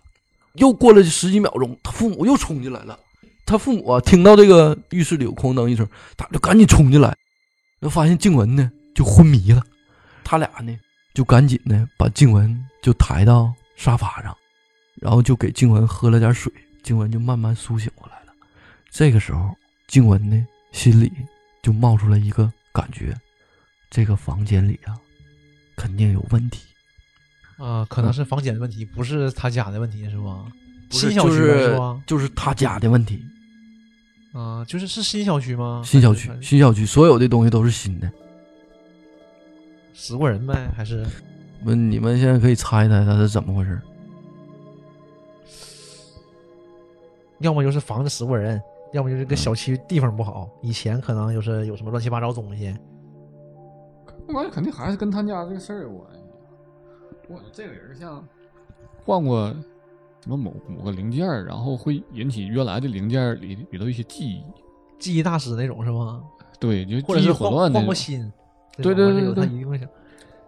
[0.55, 2.99] 又过了十几秒钟，他父母又冲进来了。
[3.45, 7.15] 他父母啊，听到这个浴室里有哐当一声，他就赶紧冲进来，
[7.81, 9.63] 就发现静文呢就昏迷了。
[10.25, 10.77] 他俩呢
[11.13, 14.35] 就赶紧呢把静文就抬到沙发上，
[14.95, 16.51] 然后就给静文喝了点水，
[16.83, 18.33] 静文就慢慢苏醒过来了。
[18.91, 19.55] 这个时候，
[19.87, 21.09] 静文呢心里
[21.63, 23.17] 就冒出来一个感觉，
[23.89, 24.99] 这个房间里啊
[25.77, 26.59] 肯定有问题。
[27.57, 30.43] 啊，可能是房间的问题，不是他家的问题，是吧？
[30.89, 32.03] 不是新小区就是吧？
[32.05, 33.23] 就是他家的问题，
[34.33, 35.81] 啊，就是是新小区吗？
[35.85, 38.11] 新小区新小区所有的东西都是新的。
[39.99, 40.71] 死过人呗？
[40.73, 41.05] 还是
[41.65, 43.77] 问你们现在可以猜猜他是怎么回事？
[47.39, 48.61] 要么就是房子死过人，
[48.93, 52.73] 要么就是个小区地方不好，以前可能就是有什么乱七八糟东西。
[54.25, 56.19] 我感觉肯定还是跟他家这个事儿有关系。
[57.27, 58.25] 我感觉这个人像
[59.03, 59.53] 换过
[60.21, 64.41] 什么某某个零件儿，然后会引起原来的零件儿里里头一些记忆。
[64.97, 66.23] 记忆大师那种是吗？
[66.57, 67.93] 对，就或者是记忆混换换过。
[67.93, 68.31] 心？
[68.81, 69.87] 对对对对他一定会想。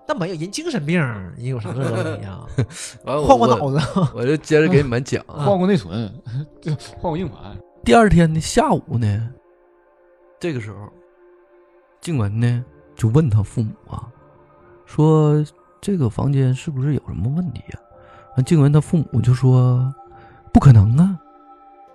[0.07, 2.45] 那没有人精神病，人有啥这个问题啊？
[3.05, 3.79] 完了换过脑子，
[4.13, 5.45] 我就接着给你们讲啊。
[5.45, 6.11] 换过内存，
[6.61, 7.57] 就 换过硬盘。
[7.85, 9.29] 第二天的下午呢，
[10.39, 10.91] 这个时候，
[12.01, 12.65] 静文呢
[12.95, 14.07] 就问他父母啊，
[14.85, 15.43] 说
[15.79, 17.79] 这个房间是不是有什么问题呀、
[18.35, 19.93] 完，静文他父母就说
[20.51, 21.17] 不可能啊，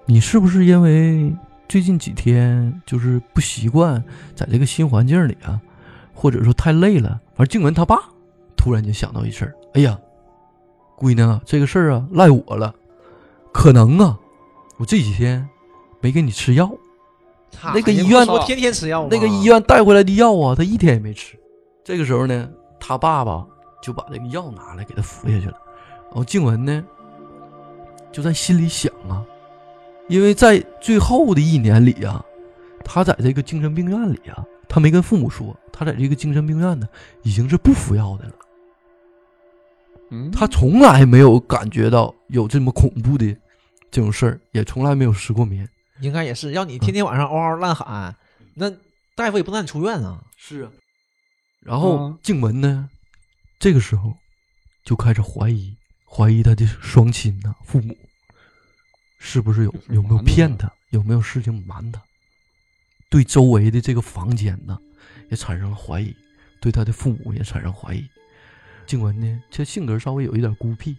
[0.07, 1.35] 你是不是因为
[1.69, 4.03] 最近几天就是不习惯
[4.35, 5.61] 在这个新环境里啊，
[6.17, 7.21] 或者说太累了？
[7.37, 8.01] 而，静文他爸
[8.57, 9.97] 突然就想到一事儿，哎呀，
[10.97, 12.75] 姑娘啊，这个事儿啊赖我了，
[13.53, 14.19] 可能啊，
[14.79, 15.47] 我这几天
[16.01, 16.73] 没给你吃药。
[17.75, 21.39] 那个医院我天天吃药吗，那个医院带回来的药啊，他一天也没吃。
[21.85, 22.49] 这个时候呢，
[22.81, 23.47] 他爸爸
[23.83, 25.57] 就把这个药拿来给他服下去了。
[26.09, 26.83] 然后静文呢，
[28.11, 29.23] 就在心里想啊，
[30.09, 32.25] 因为在最后的一年里啊，
[32.85, 36.89] 他在这个精神病院里啊，他没跟父母说，他在这个精神病院呢，
[37.23, 38.35] 已经是不服药的了。
[40.11, 43.27] 嗯，他从来没有感觉到有这么恐怖的
[43.91, 45.69] 这种事儿，也从来没有失过眠。
[46.01, 48.15] 应该也是，要你天天晚上嗷嗷乱喊，
[48.55, 48.71] 那
[49.15, 50.23] 大夫也不能让你出院啊。
[50.37, 50.71] 是啊，
[51.61, 52.89] 然后嗯静雯呢，
[53.59, 54.15] 这个时候
[54.85, 55.75] 就开始怀疑，
[56.09, 57.97] 怀疑他的双亲呐、父母
[59.19, 62.01] 是不是有有没有骗他他，有没有事情瞒他，
[63.09, 64.79] 对周围的这个房间呢
[65.31, 66.15] 也产生了怀疑，
[66.61, 68.05] 对他的父母也产生怀疑。
[68.87, 70.97] 静雯呢，这性格稍微有一点孤僻，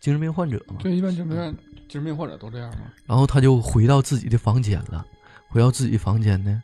[0.00, 1.52] 精神病患者嘛，对，一般精神病院
[1.88, 2.92] 精神病患者都这样嘛。
[3.06, 5.06] 然后他就回到自己的房间了，
[5.48, 6.62] 回到自己房间呢，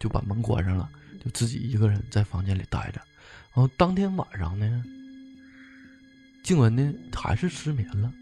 [0.00, 0.88] 就把门关上了，
[1.24, 3.00] 就自己一个人在房间里待着。
[3.54, 4.84] 然后当天晚上呢，
[6.42, 8.12] 静文呢还是失眠了，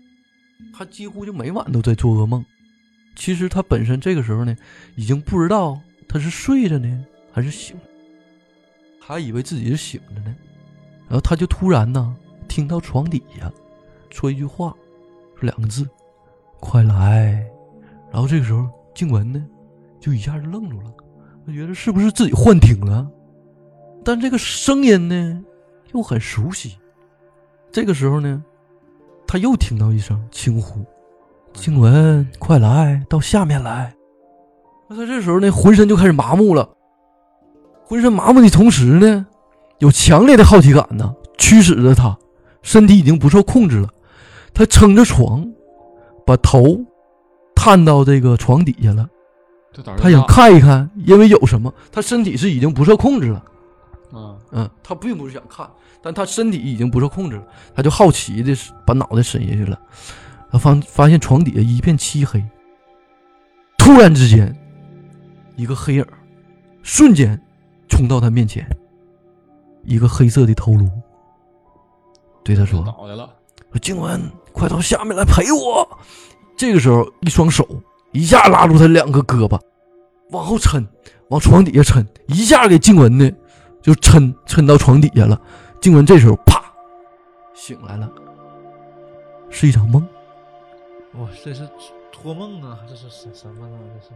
[0.75, 2.45] 她几乎就每晚都在做噩梦。
[3.14, 4.57] 其实他本身这个时候呢，
[4.96, 7.77] 已经不知道他是睡着呢还是醒，
[9.01, 10.35] 还以为自己是醒着呢。
[11.09, 12.16] 然后他就突然呢
[12.48, 13.53] 听到床底下
[14.11, 14.75] 说一句话，
[15.37, 15.88] 说两个字。
[16.64, 17.44] 快来！
[18.12, 19.44] 然后这个时候，静雯呢，
[19.98, 20.92] 就一下就愣住了，
[21.44, 23.11] 她觉得是不是自己幻听了？
[24.05, 25.44] 但这个声音呢，
[25.92, 26.79] 又很熟悉。
[27.72, 28.44] 这个时候呢，
[29.27, 30.85] 她又听到一声轻呼
[31.53, 33.95] ：“静文，快来到下面来！”
[34.88, 36.69] 那他这时候呢，浑身就开始麻木了。
[37.85, 39.27] 浑身麻木的同时呢，
[39.79, 42.17] 有强烈的好奇感呢，驱使着他，
[42.62, 43.88] 身体已经不受控制了。
[44.53, 45.47] 他撑着床。
[46.25, 46.81] 把头
[47.53, 49.09] 探到这个床底下了，
[49.99, 53.45] 他想看一看，因为有什么，他身体是已经不受控制了。
[54.12, 55.69] 嗯，嗯，他并不是想看，
[56.01, 57.43] 但他身体已经不受控制了，
[57.75, 59.77] 他就好奇的把脑袋伸下去了，
[60.53, 62.45] 他发发现床底下一片漆黑。
[63.79, 64.55] 突然之间，
[65.57, 66.12] 一个黑影儿
[66.83, 67.41] 瞬间
[67.88, 68.65] 冲到他面前，
[69.83, 70.88] 一个黑色的头颅
[72.45, 73.29] 对他说：“脑袋了，
[73.73, 74.21] 说静文，
[74.53, 75.88] 快到下面来陪我。
[76.57, 77.67] 这个时候，一双手
[78.12, 79.59] 一下拉住他两个胳膊，
[80.31, 80.87] 往后抻，
[81.31, 83.33] 往床底下抻，一下给静文的
[83.81, 85.41] 就抻抻到床底下了。
[85.81, 86.62] 静文这时候啪
[87.55, 88.09] 醒来了，
[89.51, 90.07] 是一场梦。
[91.14, 91.68] 哇，这是
[92.11, 93.79] 托梦啊，这是什什么呢？
[94.01, 94.14] 这是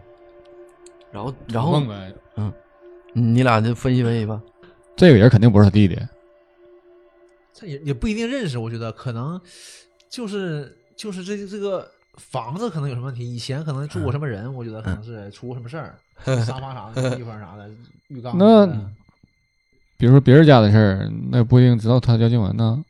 [1.13, 2.13] 然后，然后梦呗。
[3.13, 4.43] 你俩就分析分析吧。
[4.97, 5.99] 这个人肯定不是他弟弟，
[7.53, 9.41] 这也也不一定认识，我觉得可能
[10.09, 15.99] 就是就是这这个房子可能有什么问题，以前可能住过什么人，我觉得可能是出过什么事儿，
[16.45, 17.71] 沙发啥的地方啥的，
[18.09, 18.67] 浴缸那
[19.99, 22.85] 比如说别人家的事儿，那不一定知道他叫静文呢。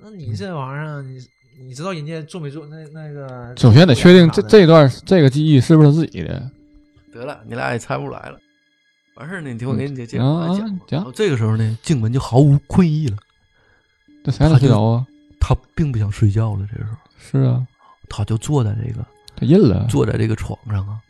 [0.00, 1.18] 那你这玩意儿，你
[1.60, 3.54] 你知道人家做没做那那个？
[3.56, 6.50] 首先得确定这这段这个记忆是不是他自己的。
[7.12, 8.38] 得了，你俩也猜不出来了。
[9.16, 10.58] 完事儿呢，你听我给你接接着啊讲。
[10.58, 13.16] 讲然后这个时候呢，静文就毫无困意了，
[14.22, 15.06] 这谁还能睡着啊？
[15.40, 16.66] 他并不想睡觉了。
[16.70, 17.66] 这时候，是啊，
[18.08, 19.86] 他就坐在这个他印了。
[19.88, 21.00] 坐在这个床上啊，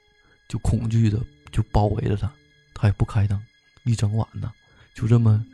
[0.48, 1.18] 就恐惧的
[1.52, 2.32] 就包围着他，
[2.74, 3.38] 他也不开灯，
[3.84, 4.50] 一整晚呢
[4.94, 5.44] 就这么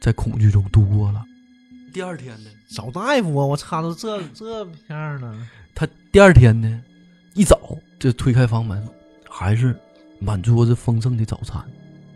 [0.00, 1.22] 在恐惧中度过了。
[1.94, 3.46] 第二天呢，找大夫啊！
[3.46, 6.82] 我擦，都这这片儿呢，她第二天呢
[7.34, 7.56] 一早
[8.00, 8.84] 就推开房门，
[9.30, 9.78] 还是
[10.18, 11.64] 满桌子丰盛的早餐。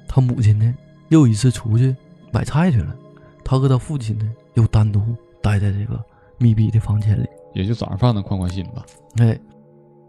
[0.09, 0.75] 他母亲呢
[1.11, 1.95] 又一次出去
[2.33, 2.97] 买菜去了，
[3.45, 5.01] 他和他父亲呢又单独
[5.41, 6.05] 待在这个
[6.39, 7.29] 密闭的房间里。
[7.55, 8.85] 也就早上饭能宽宽心吧。
[9.19, 9.39] 哎，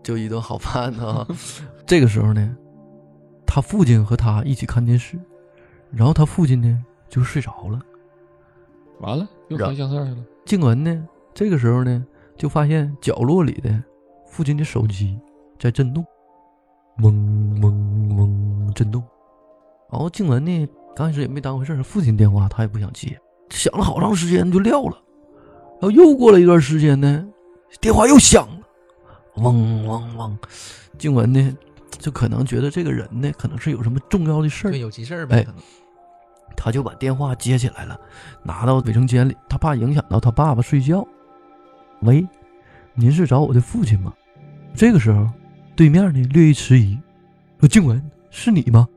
[0.02, 1.28] 就一顿好饭啊。
[1.86, 2.58] 这个时候呢，
[3.46, 5.20] 他父亲和他一起看电视，
[5.92, 7.80] 然后他父亲呢就睡着了。
[9.00, 10.18] 完了，又然翻相册去了。
[10.46, 12.06] 静文呢，这个时候呢
[12.38, 13.84] 就发现角落里的
[14.28, 15.20] 父亲的手机
[15.58, 16.06] 在震动，
[17.02, 19.04] 嗡嗡嗡震动。
[19.92, 25.02] 然后静文呢刚开始也没当回事儿，父亲电话他也不想接，响了好长时间就撂了。
[25.82, 27.26] 然后又过了一段时间呢，
[27.80, 28.62] 电话又响了，
[29.36, 30.38] 嗡嗡嗡。
[30.98, 31.58] 静文呢
[31.98, 35.62] 就可能觉得这个人呢可能是有什么重要的事儿对，，有急事儿呗，哎可能
[36.56, 38.00] 他就把电话接起来了，
[38.44, 41.06] 拿到卫生间里，他怕影响到他爸爸睡觉。
[42.02, 42.26] 喂，
[42.94, 44.14] 您是找我的父亲吗？
[44.74, 45.28] 这个时候，
[45.76, 46.98] 对面呢略一迟疑，
[47.60, 48.88] 说：“静文，是你吗？”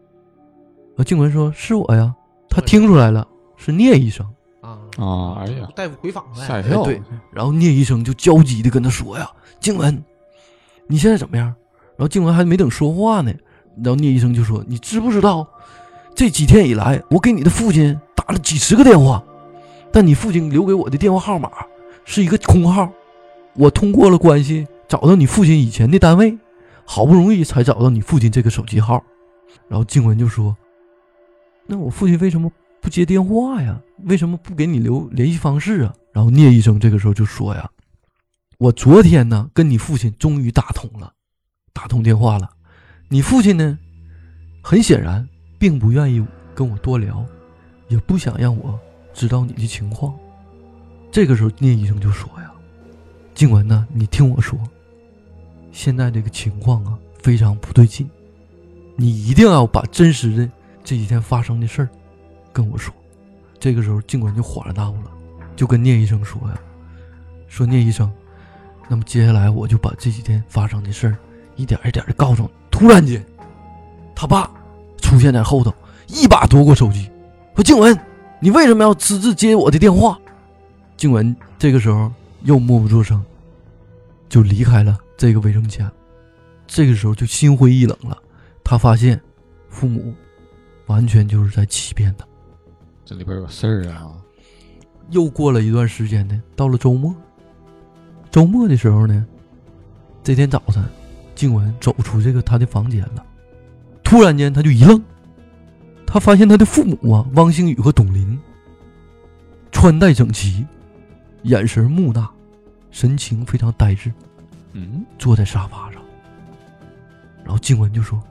[0.97, 2.15] 啊，静文说：“是我呀。”
[2.49, 4.27] 他听出来了，是聂医生。
[4.61, 6.85] 啊啊哎呀大夫回访了，吓一跳。
[6.85, 7.01] 对
[7.33, 10.05] 然后聂医生就焦急的跟他说呀：“静文，
[10.87, 11.47] 你现在怎么样？”
[11.97, 13.33] 然后静文还没等说话呢，
[13.77, 15.49] 然后聂医生就说：“你知不知道，
[16.15, 19.23] 这几天以来，我给你的父亲打了几十个电话，
[19.93, 21.51] 但你父亲留给我的电话号码
[22.05, 22.93] 是一个空号。
[23.55, 26.39] 我通过了关系找到你父亲以前的单位，
[26.85, 29.03] 好不容易才找到你父亲这个手机号。
[29.69, 30.57] 然后静文就说
[31.67, 33.81] ：“那我父亲为什么不接电话呀？
[34.05, 37.69] 为什么不给你留联系方式啊？”然后聂医生这个时候就说：“呀，
[38.59, 41.13] 我昨天呢跟你父亲终于打通了，
[41.73, 42.51] 打通电话了。
[43.09, 43.79] 你父亲呢，
[44.63, 45.29] 很显然
[45.63, 47.25] 并不愿意跟我多聊，
[47.87, 48.77] 也不想让我
[49.15, 50.13] 知道你的情况。”
[51.13, 52.51] 这个时候聂医生就说：“呀。”
[53.33, 53.87] 静雯呢？
[53.93, 54.59] 你听我说，
[55.71, 58.11] 现在这个情况啊非常不对劲，
[58.97, 60.51] 你一定要把真实的
[60.83, 61.89] 这几天发生的事儿
[62.53, 62.93] 跟我说。
[63.61, 65.13] 这个时候，静雯就恍然大悟了，
[65.55, 66.61] 就跟聂医生说呀
[67.47, 68.13] ：“说聂医生，
[68.89, 71.17] 那么接下来我就把这几天发生的事儿
[71.55, 73.25] 一点一点的告诉你。”突然间，
[74.13, 74.51] 他爸
[75.13, 75.73] 出现在后头，
[76.07, 77.11] 一把夺过手机，
[77.55, 77.97] 说：“静文，
[78.41, 80.19] 你为什么要私自接我的电话？”
[80.97, 82.11] 静文这个时候。
[82.45, 83.25] 又默不作声，
[84.29, 85.89] 就离开了这个卫生间。
[86.67, 88.19] 这个时候就心灰意冷了。
[88.65, 89.21] 他发现，
[89.69, 90.13] 父母
[90.87, 92.27] 完全就是在欺骗他。
[93.05, 94.11] 这里边有事儿啊！
[95.11, 97.15] 又过了一段时间呢，到了周末。
[98.29, 99.25] 周末的时候呢，
[100.25, 100.83] 这天早晨，
[101.37, 103.25] 静文走出这个他的房间了。
[104.13, 105.03] 突然间，他就一愣，
[106.07, 108.39] 他发现他的父母啊，汪星宇和董林，
[109.71, 110.67] 穿戴整齐。
[111.45, 112.31] 眼神木讷，
[112.91, 114.13] 神情非常呆滞，
[114.75, 116.03] 嗯，坐在沙发上。
[117.43, 118.23] 然后静文就说：“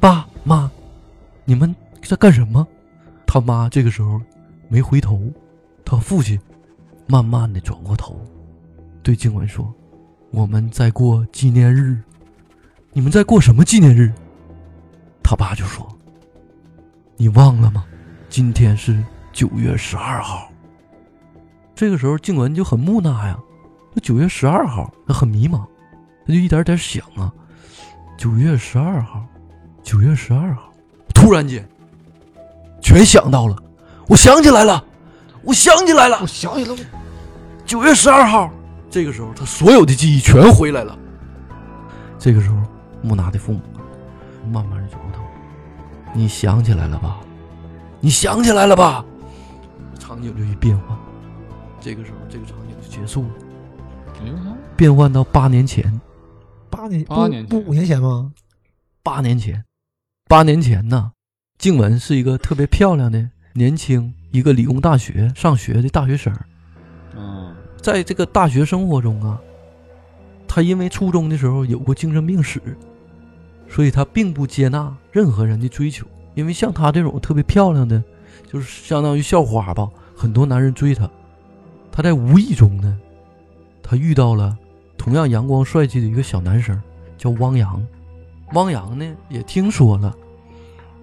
[0.00, 0.68] 爸妈，
[1.44, 1.72] 你们
[2.02, 2.66] 在干什么？”
[3.24, 4.20] 他妈这个时候
[4.66, 5.22] 没回头，
[5.84, 6.36] 他父亲
[7.06, 8.20] 慢慢的转过头，
[9.04, 9.72] 对静文说
[10.32, 11.96] ：“我们在过纪念日，
[12.92, 14.12] 你们在过什么纪念日？”
[15.28, 15.86] 他爸就说
[17.18, 17.84] ：“你忘了吗？
[18.30, 20.50] 今天是九月十二号。”
[21.76, 23.38] 这个时候，静文就很木讷呀。
[23.92, 25.66] 那九月十二号，他很迷茫，
[26.26, 27.30] 他就一点点想啊。
[28.16, 29.22] 九月十二号，
[29.82, 30.72] 九月十二号，
[31.14, 31.62] 突然间，
[32.80, 33.54] 全想到了。
[34.06, 34.82] 我想起来了，
[35.42, 36.82] 我想起来了，我想起来了。
[37.66, 38.50] 九月十二号，
[38.88, 40.98] 这个时候他所有的记忆全回来了。
[42.18, 42.56] 这个时候，
[43.02, 43.60] 木讷的父母
[44.48, 45.22] 慢慢的转过头，
[46.14, 47.20] 你想起来了吧？
[48.00, 49.04] 你想起来了吧？
[49.98, 50.96] 场景就一变换。
[51.80, 53.30] 这个时候，这个场景就结束了。
[54.76, 56.00] 变换到八年前，
[56.70, 58.32] 八年八年不五年前吗？
[59.02, 59.64] 八年前，
[60.28, 61.12] 八年前呢，
[61.56, 66.34] 静雯是一个特别漂亮的年轻，一个理工大学上学的大学生。
[67.16, 69.40] 嗯，在这个大学生活中啊，
[70.48, 72.60] 他因为初中的时候有过精神病史，
[73.68, 76.06] 所以他并不接纳任何人的追求。
[76.34, 78.02] 因为像她这种特别漂亮的，
[78.50, 81.10] 就是相当于校花吧，很多男人追她。
[81.90, 82.96] 他在无意中呢，
[83.82, 84.56] 他遇到了
[84.96, 86.80] 同样阳光帅气的一个小男生，
[87.16, 87.84] 叫汪洋。
[88.52, 90.16] 汪洋呢也听说了，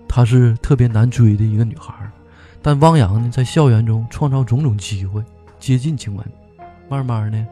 [0.08, 1.94] 她是特别难追的一个女孩，
[2.62, 5.22] 但汪洋呢在校园中创造种种机会
[5.60, 6.26] 接近晴雯，
[6.88, 7.46] 慢慢呢，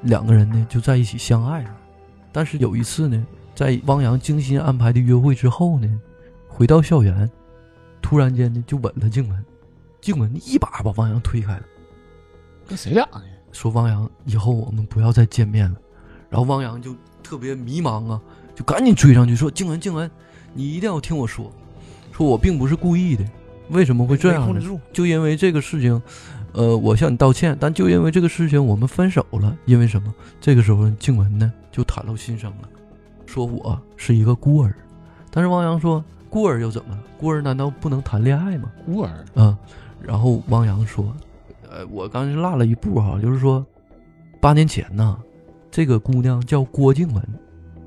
[0.00, 1.76] 两个人呢就在一起相爱了。
[2.32, 6.00] 但是有一次呢，在汪洋精心安排的约会之后呢，
[6.46, 7.28] 回到校园，
[8.02, 9.44] 突然间呢就吻了静雯，
[10.02, 11.62] 静雯一把把汪洋推开了。
[12.68, 13.22] 跟谁俩呢？
[13.52, 15.76] 说汪洋，以后我们不要再见面了。
[16.28, 18.20] 然后汪洋就特别迷茫啊，
[18.54, 20.10] 就赶紧追上去说：“静雯，静雯，
[20.52, 21.50] 你一定要听我说，
[22.12, 23.24] 说我并不是故意的，
[23.70, 24.80] 为什么会这样呢？
[24.92, 26.02] 就因为这个事情，
[26.52, 27.56] 呃，我向你道歉。
[27.58, 29.56] 但就因为这个事情，我们分手了。
[29.64, 30.14] 因为什么？
[30.42, 32.68] 这个时候静雯呢就袒露心声了，
[33.26, 34.74] 说我是一个孤儿。
[35.30, 37.02] 但是汪洋说，孤儿又怎么了？
[37.18, 38.70] 孤儿难道不能谈恋爱吗？
[38.84, 39.58] 孤儿啊。
[40.00, 41.14] 然后汪洋说。
[41.68, 43.64] 呃，我刚才落了一步哈，就是说，
[44.40, 45.18] 八年前呢，
[45.70, 47.22] 这个姑娘叫郭静文，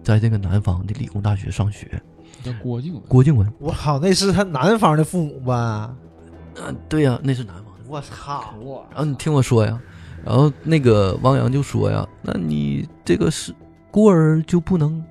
[0.03, 1.99] 在这个南方的理工大学上学。
[2.43, 3.01] 叫郭静雯。
[3.07, 5.95] 郭静文，我靠，那是他南方的父母吧？
[6.61, 7.79] 嗯，对呀，那是南方的。
[7.87, 8.53] 我操！
[8.91, 9.81] 然后你听我说呀，
[10.23, 13.53] 然后那个汪洋就说呀，那你这个是
[13.89, 15.03] 孤儿就不能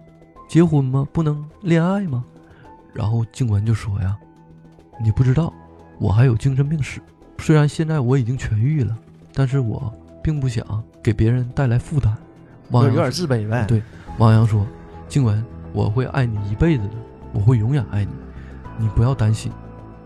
[0.49, 1.07] 结婚吗？
[1.12, 2.24] 不能恋爱吗？
[2.94, 4.16] 然后静文就说呀，
[4.99, 5.53] 你不知道，
[5.99, 7.01] 我还有精神病史。
[7.38, 8.96] 虽然现在我已经痊愈了，
[9.34, 9.92] 但是我
[10.22, 10.64] 并不想
[11.03, 12.16] 给别人带来负担。
[12.70, 13.64] 汪洋有点自卑呗。
[13.66, 13.82] 对，
[14.18, 14.66] 汪洋说
[15.07, 16.94] ：“静文，我会爱你一辈子的，
[17.32, 18.11] 我会永远爱你，
[18.78, 19.53] 你不要担心。”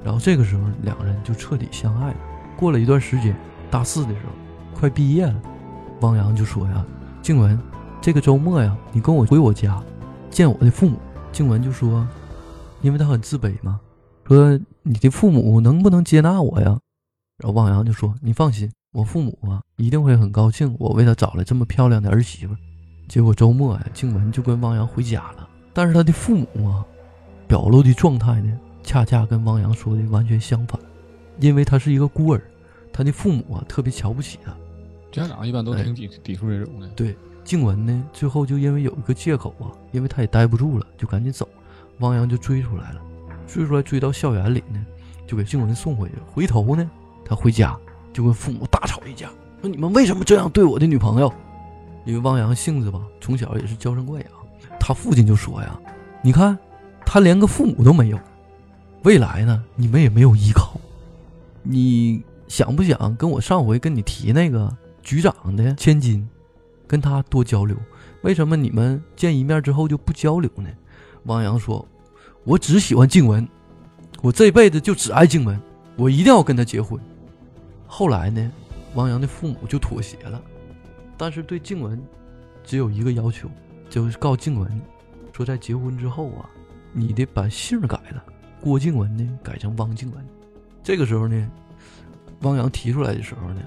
[0.04, 2.16] 然后这个时候，两个人就彻底相爱了。
[2.56, 3.34] 过了一段时间，
[3.70, 5.40] 大四的时候，快毕业了，
[6.00, 6.84] 汪洋就说：“呀，
[7.22, 7.58] 静文，
[8.00, 9.82] 这个周末呀，你跟我回我家，
[10.32, 10.98] 见我的父母。”
[11.30, 12.04] 静文就说
[12.82, 13.80] ：“因为他很自卑嘛，
[14.26, 16.78] 说你的父母能不能接纳我呀？”
[17.38, 22.54] 然后汪洋就说：“你放心，我父母啊一定会很高兴，我为他找了这么漂亮的儿媳妇。
[23.08, 25.48] 结果周末呀，静文就跟汪洋回家了。
[25.72, 26.84] 但是他的父母啊，
[27.48, 30.78] 表露的状态呢，恰恰跟汪洋说的完全相反。
[31.40, 32.42] 因为他是一个孤儿，
[32.92, 34.54] 他的父母啊特别瞧不起他。
[35.10, 36.86] 家长一般都挺抵抵触这种的。
[36.88, 41.48] 对，静雯呢，最后就因为有一个借口啊，因为他也待不住了，就赶紧走。
[41.98, 43.02] 汪洋就追出来了，
[43.46, 44.84] 追出来追到校园里呢，
[45.26, 46.14] 就给静雯送回去。
[46.32, 46.90] 回头呢，
[47.24, 47.76] 他回家
[48.12, 49.28] 就跟父母大吵一架，
[49.60, 51.32] 说你们为什么这样对我的女朋友？
[52.04, 54.30] 因为汪洋性子吧，从小也是娇生惯养。
[54.80, 55.78] 他父亲就说呀
[56.22, 56.58] ：“你看，
[57.06, 58.18] 他连个父母都没有，
[59.04, 60.80] 未来呢，你们也没有依靠。
[61.62, 66.28] 你想不想跟我上回跟你提那个局长的千金，
[66.92, 67.74] 跟他多交流？
[68.20, 70.68] 为什么你们见一面之后就不交流呢？”
[71.24, 71.88] 汪洋说
[72.44, 73.48] ：“我只喜欢静文，
[74.20, 75.58] 我这辈子就只爱静文，
[75.96, 77.00] 我一定要跟她结婚。”
[77.88, 78.52] 后来呢，
[78.94, 80.42] 汪洋的父母就妥协了。
[81.16, 81.98] 但是对静文，
[82.62, 83.48] 只有一个要求，
[83.88, 84.80] 就是告静文，
[85.32, 86.44] 说在结婚之后啊，
[86.92, 88.22] 你得把姓改了，
[88.60, 90.22] 郭静文呢改成汪静文。
[90.82, 91.50] 这个时候呢，
[92.42, 93.62] 汪洋提出来的时候呢，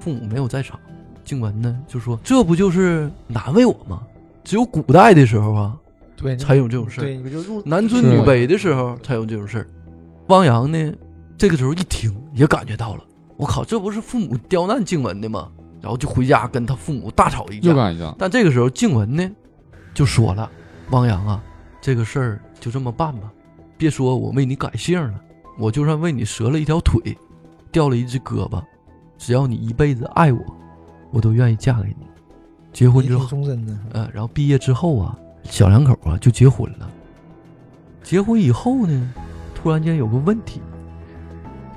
[0.00, 0.78] 父母没有在场，
[1.24, 4.02] 静文呢就说：“这不就是难为我吗？
[4.44, 5.76] 只有古代的时候啊，
[6.16, 9.66] 对，才有这种事儿，对，你就入男尊女卑的时候才有这种事儿。”
[10.28, 10.92] 汪洋呢，
[11.36, 13.04] 这个时候一听也感觉到了，
[13.36, 15.48] 我靠，这不是父母刁难静文的吗？
[15.80, 18.14] 然后就回家跟他父母大吵一架，又干一架。
[18.16, 19.28] 但这个时候静文呢，
[19.92, 20.48] 就说了
[20.90, 21.42] ：“汪洋啊，
[21.80, 23.32] 这个事儿就这么办吧，
[23.76, 25.20] 别说我为你改姓了，
[25.58, 27.18] 我就算为你折了一条腿，
[27.72, 28.62] 掉了一只胳膊，
[29.18, 30.38] 只要你一辈子爱我，
[31.12, 32.06] 我都愿意嫁给你。
[32.72, 36.90] 结婚之后，终身的，呃，然后毕业之后啊，小两口啊就结婚了。
[38.02, 39.14] 结婚以后呢，
[39.54, 40.60] 突然间有个问题，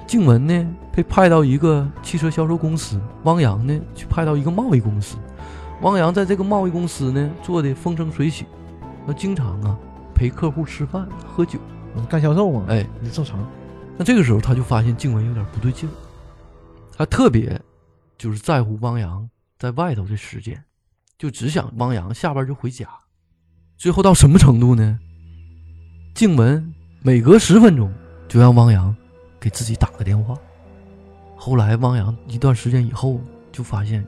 [0.07, 5.17] 静雯呢。”被派到一个汽车销售公司，汪洋呢去派到一个贸易公司。
[5.81, 8.45] 汪洋在这个贸易公司呢做的风生水起，
[9.05, 9.77] 那经常啊
[10.13, 11.59] 陪客户吃饭喝酒，
[12.07, 13.37] 干销售嘛，哎，你正常。
[13.97, 15.89] 那这个时候他就发现静雯有点不对劲，
[16.97, 17.61] 他特别
[18.17, 20.63] 就是在乎汪洋在外头的时间，
[21.17, 22.87] 就只想汪洋下班就回家。
[23.77, 24.99] 最后到什么程度呢？
[26.13, 27.93] 静雯每隔十分钟
[28.27, 28.95] 就让汪洋
[29.39, 30.37] 给自己打个电话。
[31.35, 33.19] 后来，汪洋一段时间以后
[33.51, 34.05] 就发现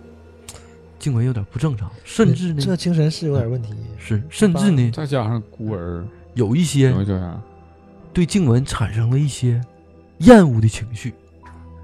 [0.97, 3.74] 静雯有点不正常，甚至呢，这精神是有点问题。
[3.97, 6.95] 是，甚至呢，再加上孤儿，有一些，
[8.14, 9.62] 对静雯产生了一些
[10.20, 11.14] 厌恶的情绪。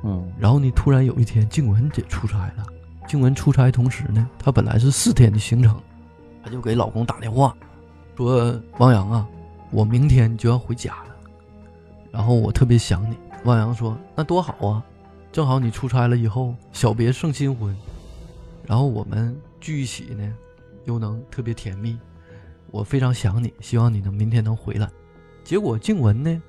[0.03, 2.65] 嗯，然后呢，突然有一天，静雯得出差了。
[3.07, 5.81] 静雯出差同时呢，她本来是四天的行程，
[6.43, 7.55] 她就给老公打电话
[8.15, 9.27] 说：“汪洋啊，
[9.71, 11.15] 我明天就要回家了，
[12.11, 14.83] 然后我特别想你。”汪洋说：“那多好啊。”
[15.33, 17.75] 正好你出差了以后，小别胜新婚，
[18.67, 20.31] 然后我们聚一起呢，
[20.85, 21.97] 又能特别甜蜜。
[22.69, 24.87] 我非常想你，希望你能明天能回来。
[25.43, 26.41] 结果静雯呢，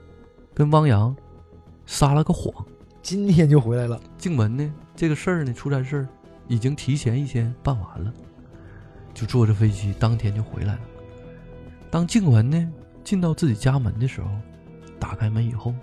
[0.53, 1.17] 跟汪洋
[1.87, 2.53] 撒了个谎，
[3.05, 4.01] 今天就回来了。
[4.17, 6.09] 静雯呢，这个事儿呢，出差事儿
[6.49, 8.11] 已经提前一天办完了，
[9.13, 10.81] 就坐着飞机当天就回来了。
[11.91, 12.73] 当静雯呢
[13.05, 14.31] 进到自己家门的时候，
[14.99, 15.75] 打开门以后，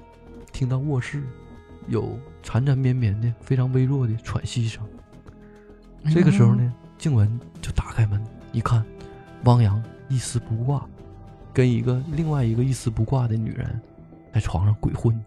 [0.51, 1.24] 听到卧室。
[1.88, 4.84] 有缠缠绵绵的、非常微弱的喘息声。
[6.11, 8.84] 这个时候呢，静雯就打开门一看，
[9.45, 10.88] 汪洋一丝不挂，
[11.51, 13.82] 跟一个另外一个一丝不挂的女人
[14.34, 15.19] 在床上鬼混。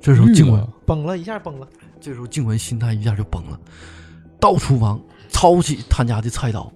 [0.00, 1.66] 这时候静文崩了一下，崩了。
[2.00, 3.58] 这时候静文心态一下就崩了，
[4.40, 6.72] 到厨房抄起他家的菜刀，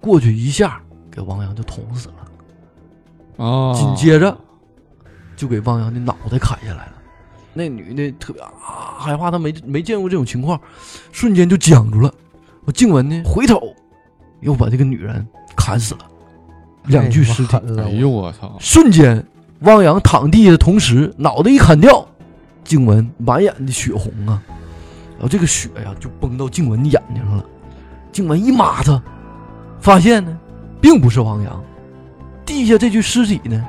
[0.00, 0.80] 过去一下
[1.10, 3.44] 给汪洋就捅死了。
[3.44, 3.72] 啊！
[3.74, 4.36] 紧接着
[5.36, 6.92] 就给汪洋的脑袋砍下来了。
[7.54, 8.50] 那女的特别啊
[8.98, 10.60] 害怕，她没没见过这种情况，
[11.10, 12.12] 瞬间就僵住了。
[12.64, 13.74] 我静文呢，回头
[14.40, 15.26] 又把这个女人
[15.56, 16.00] 砍死了，
[16.84, 17.56] 两具尸体。
[17.78, 18.56] 哎呦我操！
[18.60, 19.24] 瞬间，
[19.60, 22.06] 汪洋躺地的同时，脑袋一砍掉，
[22.64, 24.42] 静文满眼的血红啊，
[25.14, 27.44] 然后这个血呀就崩到静文的眼睛上了。
[28.12, 29.02] 静文一抹他，
[29.80, 30.38] 发现呢，
[30.80, 31.62] 并不是王洋，
[32.44, 33.64] 地下这具尸体呢，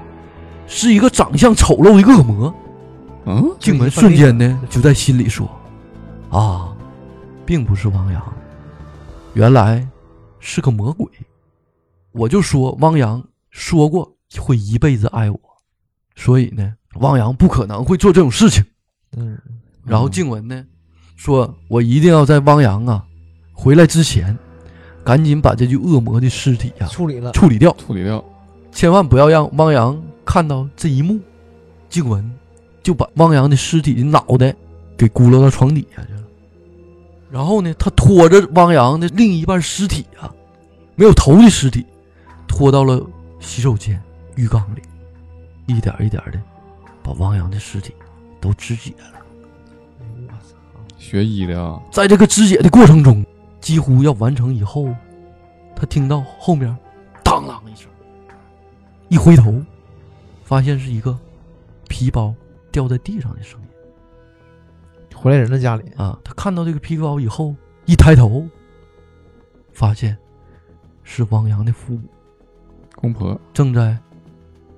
[0.68, 2.54] 是一个长相丑陋的恶魔。
[3.26, 5.48] 嗯，静文瞬间呢就在心里说
[6.30, 6.76] ：“啊，
[7.46, 8.34] 并不是汪洋，
[9.36, 9.88] 原来
[10.40, 11.08] 是个魔鬼。
[12.12, 15.40] 我就说汪洋说过会一辈子爱我，
[16.16, 18.66] 所以呢，汪洋不可能会做这种事情。”
[19.18, 19.38] 嗯，
[19.86, 20.66] 然后静文呢
[21.16, 23.04] 说：“我一定要在汪洋啊
[23.54, 24.38] 回来之前，
[25.04, 28.24] 赶紧把这具恶魔的尸体呀处理了，处理掉，处理掉，
[28.72, 31.20] 千万不要让汪洋看到这一幕。”
[31.90, 32.30] 静文。
[32.84, 34.56] 就把汪洋的尸体的脑袋
[34.98, 36.24] 给咕噜到床底下去了。
[37.30, 40.34] 然后呢，他拖着汪洋的另一半尸体啊，
[40.96, 41.86] 没有头的尸体，
[42.48, 43.00] 拖到了
[43.40, 44.02] 洗手间
[44.36, 44.82] 浴缸里，
[45.68, 46.42] 一点一点的
[47.04, 47.94] 把汪洋的尸体
[48.42, 49.22] 都肢解了。
[50.00, 50.56] 我操！
[50.98, 53.26] 学医的啊，在这个肢解的过程中，
[53.62, 54.94] 几乎要完成以后，
[55.76, 56.76] 他听到后面
[57.24, 57.90] 当啷一声，
[59.08, 59.64] 一回头，
[60.44, 61.18] 发现是一个
[61.88, 62.34] 皮包
[62.72, 63.68] 掉在地上的声音
[65.16, 66.18] 回来人的家里，啊！
[66.24, 68.48] 他看到这个皮包以后，一抬头，
[69.72, 70.18] 发现
[71.04, 72.02] 是汪洋的父母
[72.96, 73.96] 公婆正在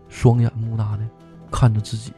[0.09, 1.07] 双眼木讷的
[1.49, 2.11] 看着自己，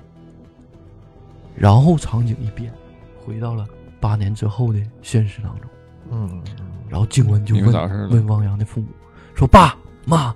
[1.56, 2.72] 然后场景一变，
[3.18, 3.66] 回到了
[4.00, 5.70] 八年之后的现实当中。
[6.12, 6.42] 嗯，
[6.90, 8.88] 然后静雯就问问汪洋的父母
[9.34, 9.76] 说：“爸
[10.06, 10.36] 妈，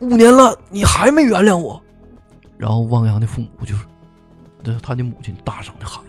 [0.00, 1.80] 五年了，你还没原谅我？”
[2.56, 3.84] 然后汪洋的父母就是，
[4.62, 6.02] 这他的母亲大声的喊：“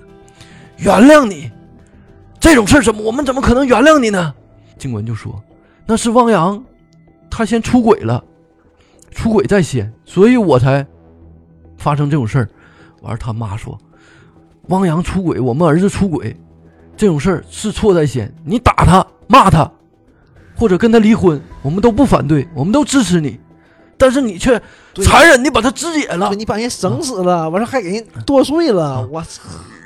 [0.77, 1.51] 原谅你！
[2.39, 4.33] 这种事儿怎么我们怎么可能原谅你呢？”
[4.77, 5.41] 静雯就说
[5.85, 6.63] ：“那是汪洋，
[7.29, 8.23] 他先出轨了，
[9.11, 10.85] 出轨在先，所以我才
[11.77, 12.49] 发生这种事儿。”
[13.03, 13.77] 完了，他妈说
[14.71, 16.35] ：“汪洋出轨，我们儿子出轨，
[16.95, 19.69] 这种事儿是错在先，你打他、骂他，
[20.55, 23.37] 或者跟他离婚，我们都不反对，我们都支持你，
[23.97, 24.59] 但是你却
[24.95, 29.41] 残忍的把他肢解了对，你把人整死了，完事儿还给人剁碎了，啊我操！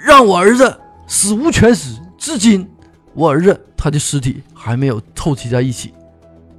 [0.06, 2.00] 让我儿子死无全尸。
[2.16, 2.70] 至今，
[3.16, 5.94] 我儿子他的尸体还没有凑齐在一起，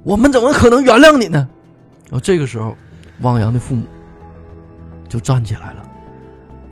[0.03, 1.47] 我们怎么可能原谅你呢？
[2.09, 2.75] 然后这个时候，
[3.21, 3.85] 汪洋的父母
[5.07, 5.89] 就站起来了，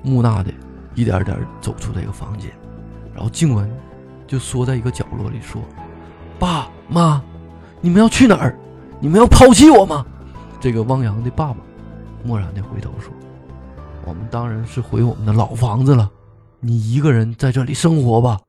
[0.04, 0.52] 木讷的
[0.96, 2.52] 一点点走出这个房间，
[3.14, 3.70] 然后静雯
[4.26, 5.62] 就缩在一个角落里说
[6.40, 7.22] ：“爸妈，
[7.82, 8.58] 你们要去哪儿？
[9.00, 10.06] 你们要抛弃我吗？”
[10.60, 11.58] 这个汪洋的爸爸
[12.24, 13.14] 漠然的回头说
[14.06, 16.10] ：“我们当然是回我们的老房子了。”
[16.62, 18.40] 你一个人在这里生活吧，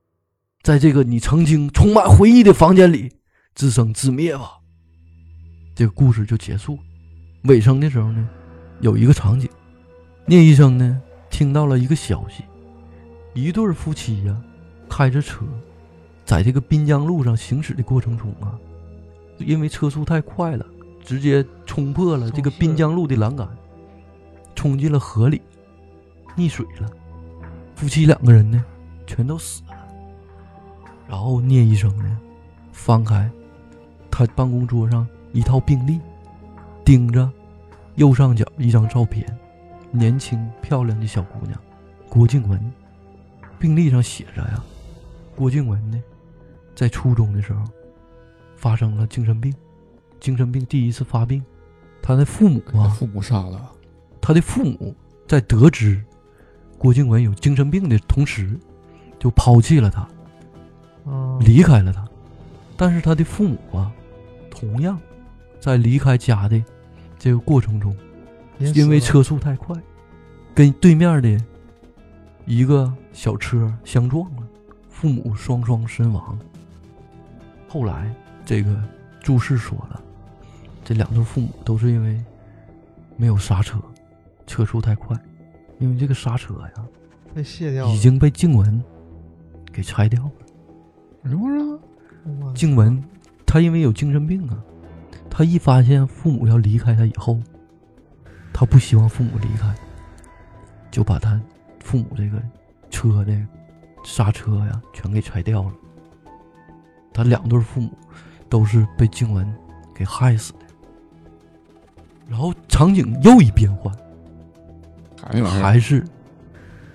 [0.63, 3.13] 在这个你曾经充满回忆的房间里
[3.55, 4.53] 自生自灭吧。
[5.75, 6.79] 这个故事就结束。
[7.45, 8.27] 尾声的时候呢，
[8.81, 9.51] 有一个场景，
[10.25, 10.99] 聂医生呢
[11.37, 12.45] 听到了一个消息，
[13.34, 14.34] 一对夫妻呀、
[14.89, 15.45] 开着车，
[16.24, 18.59] 在这个滨江路上行驶的过程中啊，
[19.37, 20.64] 因为车速太快了，
[21.05, 23.47] 直接冲破了这个滨江路的栏杆，
[24.55, 25.43] 冲进了河里，
[26.39, 26.89] 溺水了。
[27.74, 28.64] 夫妻两个人呢，
[29.07, 29.76] 全都死了。
[31.07, 32.18] 然后聂医生呢，
[32.72, 33.30] 翻开
[34.11, 36.01] 他办公桌上一套病历，
[36.82, 37.30] 盯着
[37.97, 39.39] 右上角一张照片，
[39.97, 41.59] 年轻漂亮的小姑娘
[42.09, 42.61] 郭静文。
[43.59, 44.63] 病历上写着呀，
[45.35, 45.99] 郭静文呢，
[46.75, 47.65] 在初中的时候
[48.55, 49.51] 发生了精神病，
[50.21, 51.43] 精神病第一次发病，
[52.03, 53.73] 她的父母啊，父母杀了，
[54.21, 54.95] 他的父母
[55.27, 56.05] 在得知
[56.77, 58.61] 郭静文有精神病的同时，
[59.19, 60.07] 就抛弃了他，
[61.07, 62.07] 嗯离开了他。
[62.77, 63.91] 但是他的父母啊，
[64.51, 65.01] 同样
[65.59, 66.63] 在离开家的
[67.19, 67.97] 这个过程中，
[68.59, 69.77] 因为车速太快，
[70.55, 71.39] 跟对面的
[72.45, 74.43] 一个小车相撞了，
[74.89, 76.39] 父母双双身亡。
[77.69, 78.83] 后来这个
[79.21, 80.01] 注释说了，
[80.85, 82.23] 这两对父母都是因为
[83.17, 83.79] 没有刹车，
[84.47, 85.17] 车速太快，
[85.79, 86.85] 因为这个刹车呀
[87.35, 88.83] 被卸掉了，已经被静文
[89.73, 90.31] 给拆掉了。
[91.29, 91.79] 是不是？
[92.55, 93.03] 静文
[93.45, 94.57] 他因为有精神病啊，
[95.29, 97.39] 他一发现父母要离开他以后，
[98.59, 99.75] 她不希望父母离开，
[100.91, 101.39] 就把他
[101.81, 102.43] 父母这个
[102.89, 103.37] 车的
[104.03, 105.73] 刹车呀全给拆掉了。
[107.13, 107.91] 他两对父母
[108.49, 109.47] 都是被静文
[109.95, 110.61] 给害死的。
[112.27, 113.95] 然后场景又一变换，
[115.61, 116.03] 还是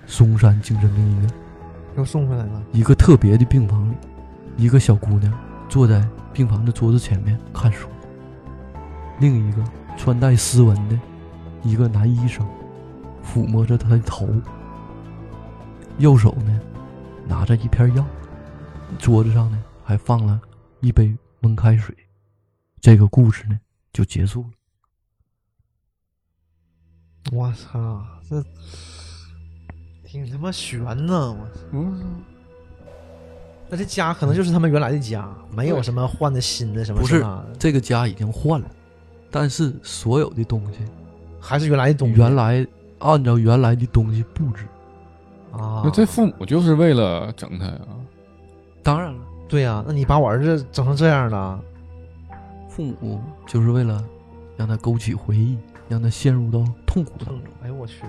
[0.04, 1.30] 嵩山精神病医院。
[1.96, 3.94] 又送回来了，一个特别的病房里，
[4.56, 5.32] 一个小姑娘
[5.68, 7.86] 坐在病房的桌子前面看书，
[9.20, 9.62] 另一个
[9.96, 10.98] 穿戴斯文的
[11.62, 12.46] 一个男医生
[13.24, 14.28] 抚摸着他的头，
[15.98, 16.60] 右手呢
[17.26, 18.04] 拿着一片药，
[18.98, 20.40] 桌子上呢还放了
[20.80, 21.94] 一杯温开水。
[22.80, 23.58] 这个故事呢
[23.92, 24.48] 就结束了。
[27.30, 28.44] 我操，这
[30.04, 31.30] 挺他妈悬呐！
[31.30, 32.20] 我嗯，
[33.70, 37.24] 那这家可能就是他们原来的家，没有什么换的新的什么不是
[37.58, 38.68] 这个家已经换了，
[39.30, 40.80] 但是所有的东西
[41.42, 42.14] 还是原来的东西。
[42.14, 42.66] 原来
[43.00, 44.64] 按照原来的东西布置。
[45.50, 47.80] 啊那，这父母就是为了整他呀？
[48.82, 51.60] 当然了，对呀、那你把我儿子整成这样了，
[52.68, 54.02] 父母就是为了
[54.56, 57.42] 让他勾起回忆，让他陷入到痛苦当中。
[57.62, 58.04] 哎呦我去，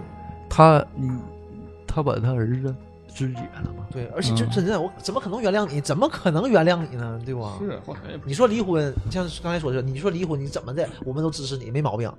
[0.50, 1.20] 他，嗯，
[1.86, 2.74] 他把他儿子
[3.14, 3.86] 肢解了嘛。
[3.92, 5.82] 对，而且就嗯真的，我怎么可能原谅你？
[5.82, 7.20] 怎么可能原谅你呢？
[7.26, 7.58] 对吧？
[7.60, 7.78] 是
[8.24, 12.10] 你说离婚，像刚才说的，你说离婚，你怎么的，我们都支持你，没毛病，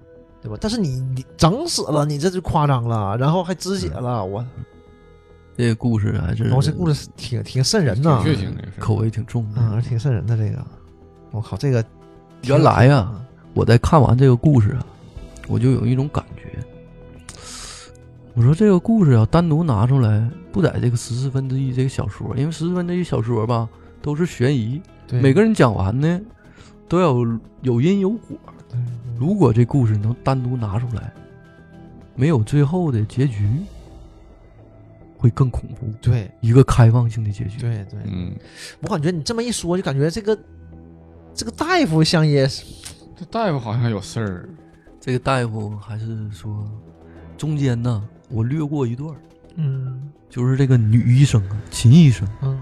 [0.45, 0.59] 对吧？
[0.61, 4.45] 但是你你整死了，你这就夸张了，然后还肢解了，我，
[5.57, 9.63] 这个故事还是我这故事挺挺瘆人呐，血腥的，口味挺重的。
[9.63, 10.63] 嗯，挺瘆人的这个，
[11.31, 11.83] 我靠，这个
[12.43, 13.11] 原来呀，
[13.55, 14.85] 我在看完这个故事啊，
[15.49, 16.59] 我就有一种感觉，
[18.35, 23.67] 我说这个故事要单独拿出来，不在这个十四分之一这个小说，因为十四分之一小说吧
[24.03, 26.21] 都是悬疑，对每个人讲完呢
[26.87, 28.37] 都要有有因有果。
[28.75, 31.13] 对如果这故事能单独拿出来，
[32.17, 33.49] 没有最后的结局，
[35.17, 35.87] 会更恐怖。
[36.03, 37.59] 对一个开放性的结局。
[37.59, 38.33] 对对，嗯，
[38.81, 40.39] 我感觉你这么一说，就感觉这个
[41.35, 42.65] 这个大夫像也是，
[43.17, 44.49] 这大夫好像有事儿，
[45.01, 46.69] 这个大夫还是说，
[47.37, 49.15] 中间呢，我略过一段，
[49.57, 52.61] 嗯就是这个女医生啊，秦医生，嗯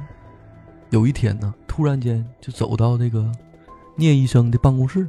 [0.91, 3.33] 有一天呢，突然间就走到这个
[3.97, 5.09] 聂医生的办公室了，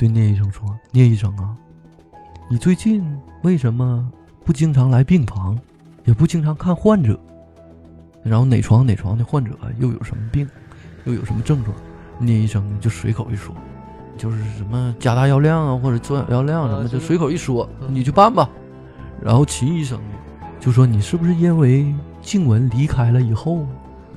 [0.00, 1.54] 对聂医生说：“聂医生啊，
[2.48, 3.04] 你最近
[3.42, 4.10] 为什么
[4.42, 5.58] 不经常来病房，
[6.06, 7.20] 也不经常看患者？
[8.22, 10.48] 然后哪床哪床的患者又有什么病，
[11.04, 11.76] 又有什么症状？”
[12.18, 13.54] 聂医生就随口一说，
[14.16, 18.48] 就是什么加大药量啊，或者做药量什么，啊就就是随口一说，嗯你去办吧。
[19.20, 20.14] 然后秦医生呢，
[20.58, 23.66] 就说你是不是因为静雯离开了以后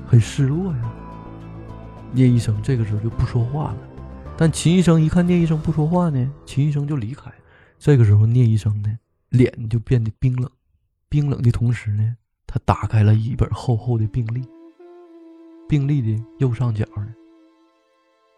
[0.06, 0.92] 很失落呀？
[2.10, 3.76] 聂医生这个时候就不说话了，
[4.36, 7.32] 但秦医生一看聂医生不说话呢，秦医生就离开。
[7.78, 10.50] 这个时候聂医生呢，脸就变得冰冷，
[11.08, 12.16] 冰冷的同时呢，
[12.46, 14.42] 他打开了一本厚厚的病历，
[15.68, 17.14] 病历的右上角呢，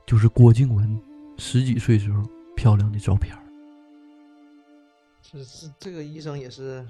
[0.07, 1.01] 就是郭静文
[1.39, 2.23] 十几岁时候
[2.55, 3.43] 漂亮的照片儿。
[5.23, 6.87] 是是这个医生也是，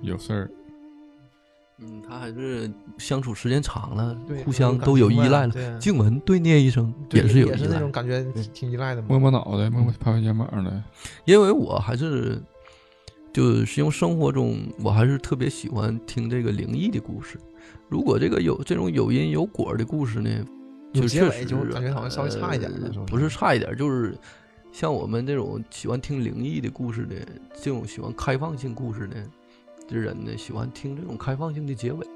[0.00, 0.50] 有事儿，
[1.78, 5.78] 嗯，他还是相处时间长了，互相都有依赖了。
[5.78, 9.18] 静文对聂医生也是有依也是那赖种感觉对挺依赖的嘛摸。
[9.18, 10.82] 摸脑袋，摸摸拍拍肩膀的，
[11.24, 12.40] 因为我还是
[13.32, 17.38] 就是用生活中，我还是特别喜欢听这个灵异的故事。
[17.88, 20.30] 如果这个有这种有因有果的故事呢，
[20.92, 22.70] 有就确实就感觉好像稍微差一点
[23.06, 24.16] 不是差一点，就是
[24.70, 27.16] 像我们这种喜欢听灵异的故事的，
[27.60, 29.16] 这种喜欢开放性故事的
[29.88, 32.06] 的人呢，喜欢听这种开放性的结尾。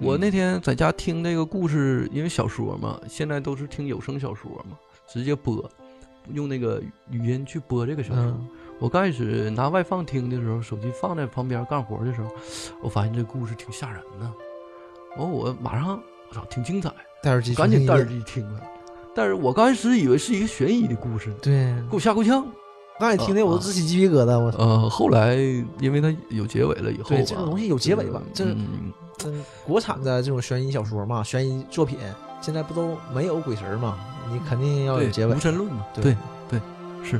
[0.00, 5.70] 我嗯那天在家听这个故事，因为小说嘛，现在都是听有声小说嘛，直接播，
[6.32, 8.22] 用那个语音去播这个小说。
[8.22, 8.48] 嗯
[8.80, 12.30] 我刚开始拿外放听的时候，手机放在旁边干活的时候，
[12.82, 14.32] 我发现这故事挺吓人的。
[15.18, 16.90] 完，我马上我操，挺精彩，
[17.22, 18.18] 戴耳机，赶紧戴耳机。
[18.18, 18.62] 机听了。
[19.14, 22.50] 但是我刚开始以为是一个悬疑的故事，对，给我吓够呛。
[23.00, 24.58] 刚才听的我都直起鸡皮疙瘩，我操！
[24.58, 25.34] 呃，后来
[25.80, 28.92] 因为它有结尾了以后，对这个东西有结尾吧这嗯，
[29.24, 31.98] 嗯，国产的这种悬疑小说嘛，悬疑作品
[32.42, 33.96] 现在不都没有鬼神嘛？
[34.30, 35.40] 你肯定要有结尾无。
[35.40, 36.16] 神论嘛，对对
[36.50, 36.60] 对
[37.02, 37.18] 是。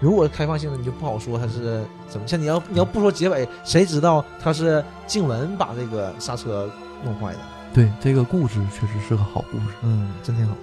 [0.00, 2.26] 如果开放性的，你就不好说它是怎么。
[2.26, 6.70] 像你要你要不说结尾，谁知道他是静雯把这个刹车
[7.02, 7.38] 弄坏的？
[7.72, 9.64] 对，这个故事确实是个好故事。
[9.80, 10.54] 嗯，真挺好，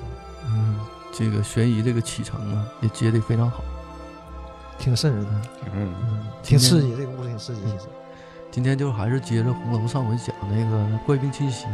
[0.46, 0.80] 嗯，
[1.12, 3.64] 这个悬疑这个启程啊，也接的非常好。
[4.78, 5.32] 挺瘆人的，
[5.74, 7.62] 嗯，嗯，挺刺激，这个故事挺刺激。
[7.64, 7.86] 其实
[8.52, 11.66] 今天就还是接着红楼上回讲那个怪病侵袭，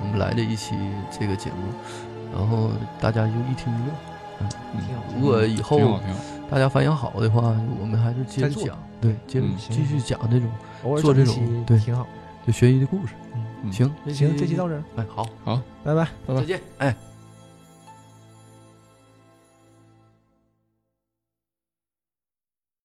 [0.00, 0.74] 我们来了一期
[1.10, 2.70] 这个节目，然后
[3.00, 3.92] 大家就一听一乐。
[4.40, 4.48] 嗯，
[4.86, 6.00] 挺好如果以后，
[6.50, 10.48] 大家反响好的话，我们还是接着讲，对，接继续讲这种
[11.00, 12.06] 做这种对挺好。
[12.46, 13.14] 就悬疑的故事。
[13.64, 16.04] 嗯行，行，这期到这儿，哎，好，好，拜拜。
[16.26, 17.07] 拜拜再见，哎。